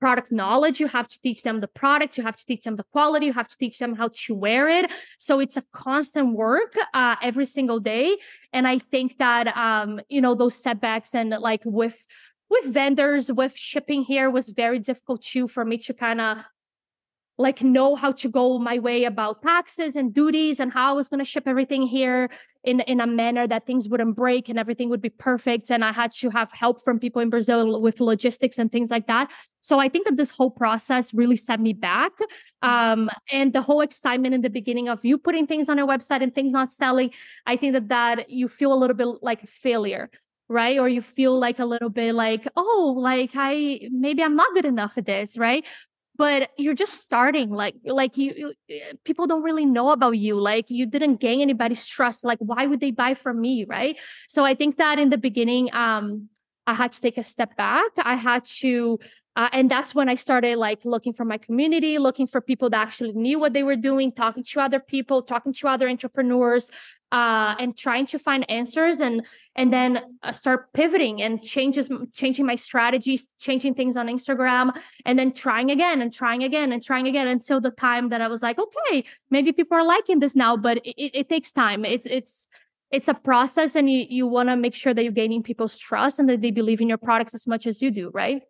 product 0.00 0.30
knowledge. 0.30 0.80
You 0.80 0.88
have 0.88 1.08
to 1.08 1.20
teach 1.20 1.42
them 1.42 1.60
the 1.60 1.68
product. 1.68 2.16
You 2.16 2.24
have 2.24 2.36
to 2.36 2.46
teach 2.46 2.62
them 2.62 2.76
the 2.76 2.84
quality. 2.92 3.26
You 3.26 3.32
have 3.32 3.48
to 3.48 3.58
teach 3.58 3.78
them 3.78 3.94
how 3.94 4.10
to 4.26 4.34
wear 4.34 4.68
it. 4.68 4.90
So 5.18 5.40
it's 5.40 5.56
a 5.56 5.64
constant 5.72 6.34
work 6.34 6.74
uh, 6.94 7.16
every 7.22 7.46
single 7.46 7.80
day. 7.80 8.16
And 8.52 8.66
I 8.66 8.78
think 8.78 9.18
that 9.18 9.56
um, 9.56 10.00
you 10.08 10.20
know 10.20 10.34
those 10.34 10.54
setbacks 10.54 11.14
and 11.14 11.30
like 11.30 11.62
with 11.64 12.04
with 12.50 12.64
vendors 12.64 13.30
with 13.30 13.56
shipping 13.56 14.02
here 14.02 14.30
was 14.30 14.48
very 14.50 14.78
difficult 14.78 15.22
too 15.22 15.48
for 15.48 15.64
me 15.64 15.78
to 15.78 15.92
kind 15.92 16.20
of 16.20 16.38
like 17.38 17.62
know 17.62 17.94
how 17.94 18.10
to 18.10 18.28
go 18.28 18.58
my 18.58 18.78
way 18.80 19.04
about 19.04 19.42
taxes 19.42 19.94
and 19.94 20.12
duties 20.12 20.58
and 20.58 20.72
how 20.72 20.90
I 20.90 20.92
was 20.92 21.08
going 21.08 21.20
to 21.20 21.24
ship 21.24 21.44
everything 21.46 21.82
here 21.82 22.28
in 22.64 22.80
in 22.80 23.00
a 23.00 23.06
manner 23.06 23.46
that 23.46 23.64
things 23.64 23.88
wouldn't 23.88 24.16
break 24.16 24.48
and 24.48 24.58
everything 24.58 24.88
would 24.90 25.00
be 25.00 25.08
perfect 25.08 25.70
and 25.70 25.84
I 25.84 25.92
had 25.92 26.10
to 26.12 26.30
have 26.30 26.50
help 26.52 26.82
from 26.82 26.98
people 26.98 27.22
in 27.22 27.30
Brazil 27.30 27.80
with 27.80 28.00
logistics 28.00 28.58
and 28.58 28.70
things 28.70 28.90
like 28.90 29.06
that. 29.06 29.30
So 29.60 29.78
I 29.78 29.88
think 29.88 30.06
that 30.06 30.16
this 30.16 30.30
whole 30.30 30.50
process 30.50 31.14
really 31.14 31.36
set 31.36 31.60
me 31.60 31.72
back. 31.72 32.12
Um, 32.62 33.08
and 33.30 33.52
the 33.52 33.62
whole 33.62 33.82
excitement 33.82 34.34
in 34.34 34.40
the 34.40 34.50
beginning 34.50 34.88
of 34.88 35.04
you 35.04 35.16
putting 35.16 35.46
things 35.46 35.68
on 35.68 35.78
your 35.78 35.86
website 35.86 36.22
and 36.22 36.34
things 36.34 36.52
not 36.52 36.70
selling, 36.70 37.10
I 37.46 37.56
think 37.56 37.74
that 37.74 37.88
that 37.88 38.30
you 38.30 38.48
feel 38.48 38.72
a 38.72 38.78
little 38.82 38.96
bit 38.96 39.08
like 39.22 39.46
failure 39.46 40.10
right 40.48 40.78
or 40.78 40.88
you 40.88 41.02
feel 41.02 41.38
like 41.38 41.58
a 41.58 41.64
little 41.64 41.90
bit 41.90 42.14
like 42.14 42.48
oh 42.56 42.94
like 42.96 43.32
i 43.34 43.80
maybe 43.92 44.22
i'm 44.22 44.34
not 44.34 44.54
good 44.54 44.64
enough 44.64 44.96
at 44.96 45.04
this 45.04 45.36
right 45.36 45.64
but 46.18 46.50
you're 46.58 46.74
just 46.74 46.94
starting 46.94 47.50
like 47.50 47.74
like 47.84 48.16
you, 48.18 48.34
you 48.36 48.54
eh, 48.68 48.92
people 49.04 49.26
don't 49.26 49.42
really 49.42 49.64
know 49.64 49.90
about 49.90 50.18
you 50.18 50.38
like 50.38 50.68
you 50.68 50.84
didn't 50.84 51.16
gain 51.16 51.40
anybody's 51.40 51.86
trust 51.86 52.24
like 52.24 52.38
why 52.40 52.66
would 52.66 52.80
they 52.80 52.90
buy 52.90 53.14
from 53.14 53.40
me 53.40 53.64
right? 53.64 53.96
So 54.28 54.44
i 54.44 54.54
think 54.54 54.76
that 54.78 54.98
in 54.98 55.10
the 55.10 55.18
beginning 55.18 55.70
um 55.72 56.28
i 56.68 56.74
had 56.74 56.92
to 56.92 57.00
take 57.00 57.18
a 57.18 57.24
step 57.24 57.56
back. 57.56 57.90
I 58.14 58.14
had 58.14 58.44
to 58.60 59.00
uh, 59.36 59.48
and 59.52 59.70
that's 59.70 59.94
when 59.94 60.08
i 60.08 60.16
started 60.26 60.56
like 60.56 60.84
looking 60.84 61.12
for 61.12 61.24
my 61.24 61.38
community 61.38 61.98
looking 61.98 62.26
for 62.26 62.40
people 62.40 62.68
that 62.70 62.82
actually 62.86 63.12
knew 63.12 63.38
what 63.38 63.52
they 63.52 63.62
were 63.62 63.80
doing 63.90 64.12
talking 64.12 64.44
to 64.50 64.60
other 64.60 64.80
people 64.80 65.22
talking 65.22 65.52
to 65.52 65.68
other 65.68 65.88
entrepreneurs 65.88 66.70
uh, 67.10 67.54
and 67.58 67.74
trying 67.74 68.04
to 68.04 68.18
find 68.18 68.48
answers 68.50 69.00
and 69.00 69.24
and 69.56 69.72
then 69.72 69.90
uh, 70.22 70.32
start 70.32 70.70
pivoting 70.74 71.22
and 71.22 71.42
changes 71.42 71.90
changing 72.12 72.44
my 72.44 72.56
strategies 72.56 73.26
changing 73.38 73.74
things 73.74 73.96
on 73.96 74.08
instagram 74.08 74.66
and 75.06 75.18
then 75.18 75.32
trying 75.32 75.70
again 75.70 76.02
and 76.02 76.12
trying 76.12 76.42
again 76.42 76.70
and 76.72 76.82
trying 76.84 77.06
again 77.06 77.28
until 77.28 77.60
the 77.60 77.70
time 77.70 78.10
that 78.10 78.20
i 78.20 78.28
was 78.28 78.42
like 78.42 78.58
okay 78.58 79.04
maybe 79.30 79.52
people 79.52 79.76
are 79.76 79.84
liking 79.84 80.18
this 80.18 80.36
now 80.36 80.56
but 80.56 80.78
it, 80.84 80.94
it, 80.96 81.10
it 81.14 81.28
takes 81.28 81.52
time. 81.52 81.84
It's 81.84 82.06
it's 82.06 82.48
it's 82.90 83.08
a 83.08 83.14
process 83.14 83.76
and 83.76 83.90
you 83.90 84.06
you 84.08 84.26
want 84.26 84.48
to 84.48 84.56
make 84.56 84.74
sure 84.74 84.94
that 84.94 85.02
you're 85.02 85.12
gaining 85.12 85.42
people's 85.42 85.76
trust 85.76 86.18
and 86.18 86.28
that 86.28 86.40
they 86.40 86.50
believe 86.50 86.80
in 86.80 86.88
your 86.88 86.98
products 86.98 87.34
as 87.34 87.46
much 87.46 87.66
as 87.66 87.82
you 87.82 87.90
do 87.90 88.10
right 88.10 88.42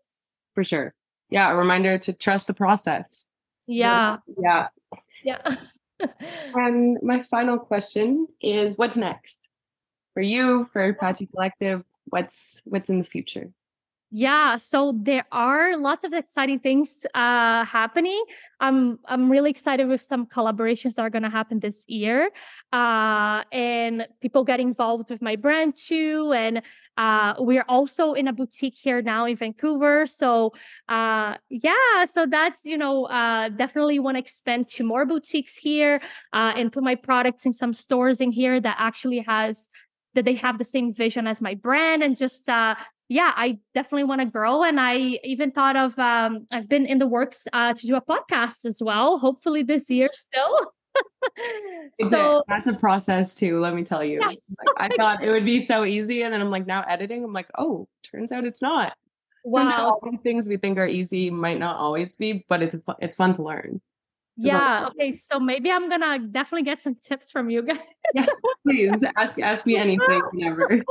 for 0.55 0.65
sure. 0.65 0.95
Yeah, 1.31 1.51
a 1.53 1.57
reminder 1.57 1.99
to 1.99 2.13
trust 2.13 2.47
the 2.47 2.55
process. 2.55 3.29
yeah 3.67 4.17
Yeah. 4.43 4.69
yeah 5.23 5.57
And 6.55 6.97
um, 6.99 7.07
my 7.07 7.23
final 7.23 7.59
question 7.59 8.27
is 8.41 8.77
what's 8.77 8.97
next? 8.97 9.49
For 10.15 10.23
you, 10.23 10.69
for 10.73 10.93
Patchi 10.95 11.31
Collective, 11.31 11.85
what's 12.07 12.61
what's 12.65 12.91
in 12.91 12.99
the 12.99 13.05
future? 13.05 13.53
Yeah, 14.11 14.57
so 14.57 14.95
there 14.97 15.27
are 15.33 15.77
lots 15.77 16.03
of 16.03 16.15
exciting 16.15 16.61
things 16.61 17.05
uh, 17.15 17.63
happening. 17.67 18.23
I'm 18.59 18.99
I'm 19.05 19.31
really 19.31 19.51
excited 19.51 19.87
with 19.87 20.01
some 20.01 20.25
collaborations 20.25 20.95
that 20.95 21.03
are 21.03 21.11
going 21.11 21.25
to 21.25 21.29
happen 21.29 21.61
this 21.61 21.85
year, 21.89 22.31
uh, 22.73 23.45
and 23.53 24.09
people 24.23 24.45
get 24.45 24.61
involved 24.61 25.11
with 25.11 25.21
my 25.21 25.37
brand 25.37 25.75
too. 25.75 26.33
And 26.35 26.63
uh, 26.97 27.35
we're 27.39 27.67
also 27.69 28.15
in 28.15 28.29
a 28.29 28.33
boutique 28.33 28.79
here 28.79 29.03
now 29.03 29.27
in 29.27 29.37
Vancouver. 29.37 30.07
So 30.07 30.55
uh, 30.89 31.37
yeah, 31.51 32.07
so 32.07 32.25
that's 32.25 32.65
you 32.65 32.79
know 32.79 33.05
uh, 33.05 33.51
definitely 33.51 33.99
want 33.99 34.15
to 34.15 34.21
expand 34.21 34.69
to 34.69 34.85
more 34.85 35.05
boutiques 35.05 35.55
here 35.55 36.01
uh, 36.33 36.55
and 36.57 36.73
put 36.73 36.83
my 36.83 36.95
products 36.95 37.45
in 37.45 37.53
some 37.53 37.75
stores 37.75 38.23
in 38.23 38.33
here 38.33 38.59
that 38.59 38.77
actually 38.79 39.19
has 39.19 39.69
that 40.15 40.25
they 40.25 40.35
have 40.35 40.57
the 40.57 40.65
same 40.65 40.93
vision 40.93 41.27
as 41.27 41.43
my 41.43 41.55
brand 41.55 42.03
and 42.03 42.17
just 42.17 42.49
uh, 42.49 42.75
yeah, 43.09 43.33
I 43.35 43.59
definitely 43.75 44.05
want 44.05 44.21
to 44.21 44.27
grow. 44.27 44.63
And 44.63 44.79
I 44.79 45.19
even 45.25 45.51
thought 45.51 45.77
of, 45.77 45.99
um, 45.99 46.47
I've 46.53 46.69
been 46.69 46.85
in 46.85 46.99
the 46.99 47.07
works 47.07 47.49
uh, 47.53 47.73
to 47.73 47.87
do 47.87 47.97
a 47.97 48.03
podcast 48.03 48.67
as 48.67 48.83
well, 48.83 49.19
hopefully 49.19 49.63
this 49.63 49.91
year 49.91 50.11
still. 50.13 50.73
So 52.09 52.43
that's 52.49 52.67
a 52.67 52.73
process 52.73 53.35
too, 53.35 53.61
let 53.61 53.75
me 53.75 53.85
tell 53.85 54.03
you. 54.03 54.19
Yeah. 54.21 54.27
Like, 54.29 54.39
I 54.77 54.89
thought 54.97 55.23
it 55.23 55.31
would 55.31 55.45
be 55.45 55.61
so 55.61 55.85
easy. 55.85 56.23
And 56.23 56.35
then 56.35 56.41
I'm 56.41 56.51
like, 56.51 56.67
now 56.67 56.83
editing, 56.83 57.23
I'm 57.23 57.33
like, 57.33 57.49
oh, 57.57 57.87
turns 58.11 58.33
out 58.33 58.45
it's 58.45 58.63
not. 58.63 58.97
Wow. 59.45 59.89
all 59.89 60.11
these 60.11 60.21
things 60.21 60.49
we 60.49 60.57
think 60.57 60.79
are 60.79 60.87
easy 60.87 61.31
might 61.31 61.59
not 61.59 61.77
always 61.77 62.17
be, 62.17 62.45
but 62.49 62.63
it's 62.63 62.77
it's 62.99 63.17
fun 63.17 63.37
to 63.37 63.43
learn. 63.43 63.81
Yeah. 64.39 64.89
Okay. 64.91 65.13
So 65.13 65.41
maybe 65.41 65.71
I'm 65.71 65.89
to 66.01 66.19
definitely 66.19 66.63
get 66.63 66.81
some 66.81 66.95
tips 66.95 67.33
from 67.33 67.51
you 67.51 67.63
guys. 67.67 67.79
Yes, 68.15 68.29
please 68.67 69.03
ask 69.17 69.39
ask 69.41 69.67
me 69.67 69.77
anything 69.77 70.23
whenever. 70.33 70.83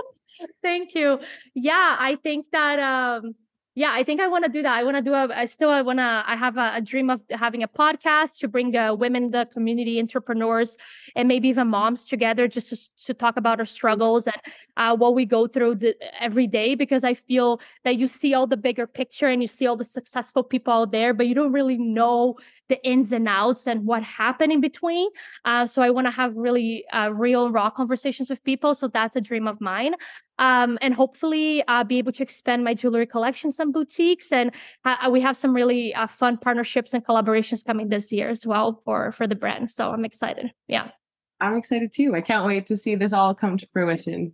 Thank 0.62 0.94
you. 0.94 1.20
Yeah, 1.56 1.96
I 1.98 2.16
think 2.16 2.46
that 2.52 2.80
um 2.80 3.36
yeah, 3.78 3.92
I 3.94 4.02
think 4.02 4.20
I 4.20 4.28
want 4.28 4.44
to 4.44 4.50
do 4.50 4.64
that. 4.64 4.74
I 4.74 4.84
want 4.84 4.98
to 4.98 5.04
do 5.04 5.14
a 5.14 5.28
I 5.32 5.46
still 5.46 5.70
I 5.70 5.84
want 5.84 6.00
to 6.00 6.24
I 6.26 6.36
have 6.36 6.58
a, 6.58 6.72
a 6.74 6.82
dream 6.82 7.12
of 7.12 7.22
having 7.30 7.62
a 7.62 7.68
podcast 7.68 8.40
to 8.40 8.48
bring 8.48 8.76
uh, 8.76 8.96
women 8.96 9.30
the 9.30 9.48
community 9.54 10.00
entrepreneurs 10.00 10.78
and 11.16 11.28
maybe 11.28 11.48
even 11.50 11.68
moms 11.68 12.08
together 12.08 12.48
just 12.48 12.70
to, 12.70 13.06
to 13.06 13.14
talk 13.14 13.38
about 13.38 13.60
our 13.60 13.68
struggles 13.68 14.26
and 14.26 14.42
uh, 14.78 14.96
what 14.96 15.14
we 15.14 15.26
go 15.26 15.46
through 15.46 15.76
the, 15.76 15.96
every 16.20 16.48
day 16.48 16.74
because 16.74 17.04
I 17.04 17.14
feel 17.14 17.62
that 17.84 18.00
you 18.00 18.08
see 18.08 18.34
all 18.34 18.48
the 18.48 18.58
bigger 18.58 18.88
picture 18.88 19.28
and 19.28 19.44
you 19.44 19.48
see 19.48 19.68
all 19.68 19.78
the 19.78 19.84
successful 19.84 20.42
people 20.42 20.74
out 20.74 20.92
there 20.92 21.14
but 21.14 21.28
you 21.28 21.36
don't 21.36 21.54
really 21.54 21.78
know 21.78 22.36
the 22.70 22.84
ins 22.84 23.14
and 23.14 23.28
outs 23.28 23.68
and 23.68 23.86
what 23.86 24.02
happened 24.02 24.52
in 24.52 24.60
between. 24.60 25.08
Uh, 25.46 25.68
so 25.68 25.84
I 25.84 25.92
want 25.92 26.08
to 26.08 26.12
have 26.12 26.36
really 26.36 26.84
uh, 26.92 27.12
real 27.14 27.52
raw 27.52 27.70
conversations 27.70 28.28
with 28.28 28.44
people. 28.44 28.74
So 28.74 28.88
that's 28.88 29.16
a 29.16 29.22
dream 29.22 29.48
of 29.48 29.62
mine. 29.62 29.94
Um, 30.40 30.78
and 30.82 30.94
hopefully 30.94 31.64
uh, 31.68 31.84
be 31.84 31.98
able 31.98 32.12
to 32.14 32.24
expand 32.24 32.64
my 32.64 32.74
jewelry 32.74 33.06
collection, 33.06 33.52
some 33.52 33.72
boutiques, 33.72 34.32
and 34.32 34.52
uh, 34.86 35.10
we 35.12 35.22
have 35.22 35.38
some 35.38 35.54
really 35.54 35.94
uh, 35.94 36.08
fun 36.08 36.38
partnerships 36.38 36.94
and 36.94 37.06
collaborations 37.06 37.66
coming 37.66 37.90
this 37.90 38.12
year 38.12 38.30
as 38.30 38.46
well 38.46 38.82
for 38.86 39.12
for 39.12 39.28
the 39.28 39.36
brand. 39.36 39.72
So 39.72 39.92
I'm 39.92 40.06
excited. 40.06 40.52
Yeah, 40.68 40.92
I'm 41.40 41.56
excited 41.56 41.92
too. 41.94 42.16
I 42.16 42.22
can't 42.22 42.46
wait 42.46 42.66
to 42.68 42.78
see 42.78 42.96
this 42.96 43.14
all 43.14 43.34
come 43.34 43.58
to 43.58 43.68
fruition. 43.74 44.34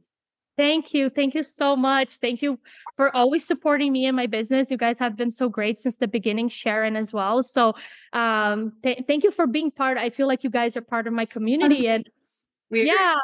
Thank 0.55 0.93
you. 0.93 1.09
Thank 1.09 1.33
you 1.33 1.41
so 1.41 1.75
much. 1.75 2.17
Thank 2.17 2.43
you 2.43 2.59
for 2.95 3.15
always 3.15 3.43
supporting 3.43 3.91
me 3.91 4.05
and 4.05 4.15
my 4.15 4.27
business. 4.27 4.69
You 4.69 4.77
guys 4.77 4.99
have 4.99 5.15
been 5.15 5.31
so 5.31 5.49
great 5.49 5.79
since 5.79 5.97
the 5.97 6.07
beginning, 6.07 6.47
Sharon 6.47 6.95
as 6.95 7.11
well. 7.11 7.41
So 7.41 7.73
um 8.13 8.73
th- 8.83 9.05
thank 9.07 9.23
you 9.23 9.31
for 9.31 9.47
being 9.47 9.71
part. 9.71 9.97
I 9.97 10.09
feel 10.11 10.27
like 10.27 10.43
you 10.43 10.51
guys 10.51 10.77
are 10.77 10.81
part 10.81 11.07
of 11.07 11.13
my 11.13 11.25
community 11.25 11.87
and 11.87 12.07
yeah. 12.69 13.17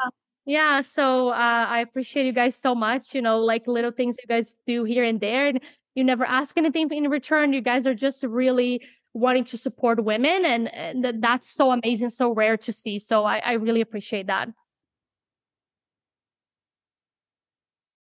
Yeah, 0.50 0.80
so 0.80 1.28
uh, 1.28 1.66
I 1.68 1.78
appreciate 1.78 2.26
you 2.26 2.32
guys 2.32 2.56
so 2.56 2.74
much. 2.74 3.14
You 3.14 3.22
know, 3.22 3.38
like 3.38 3.68
little 3.68 3.92
things 3.92 4.16
you 4.20 4.26
guys 4.26 4.52
do 4.66 4.82
here 4.82 5.04
and 5.04 5.20
there, 5.20 5.46
and 5.46 5.60
you 5.94 6.02
never 6.02 6.24
ask 6.24 6.58
anything 6.58 6.90
in 6.92 7.08
return. 7.08 7.52
You 7.52 7.60
guys 7.60 7.86
are 7.86 7.94
just 7.94 8.24
really 8.24 8.82
wanting 9.14 9.44
to 9.44 9.56
support 9.56 10.02
women, 10.02 10.44
and, 10.44 10.74
and 10.74 11.22
that's 11.22 11.48
so 11.48 11.70
amazing, 11.70 12.10
so 12.10 12.32
rare 12.32 12.56
to 12.56 12.72
see. 12.72 12.98
So 12.98 13.24
I, 13.24 13.38
I 13.38 13.52
really 13.52 13.80
appreciate 13.80 14.26
that. 14.26 14.48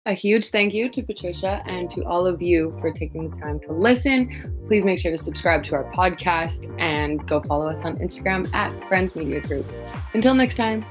A 0.05 0.11
huge 0.11 0.49
thank 0.49 0.73
you 0.73 0.89
to 0.89 1.01
Patricia 1.01 1.63
and 1.65 1.89
to 1.91 2.03
all 2.03 2.27
of 2.27 2.41
you 2.41 2.77
for 2.81 2.91
taking 2.91 3.29
the 3.29 3.37
time 3.37 3.61
to 3.61 3.71
listen. 3.71 4.53
Please 4.67 4.83
make 4.83 4.99
sure 4.99 5.13
to 5.13 5.17
subscribe 5.17 5.63
to 5.63 5.75
our 5.75 5.89
podcast 5.93 6.69
and 6.77 7.25
go 7.25 7.41
follow 7.41 7.69
us 7.69 7.85
on 7.85 7.95
Instagram 7.99 8.53
at 8.53 8.69
Brands 8.89 9.15
Media 9.15 9.39
Group. 9.39 9.65
Until 10.13 10.33
next 10.33 10.55
time. 10.55 10.85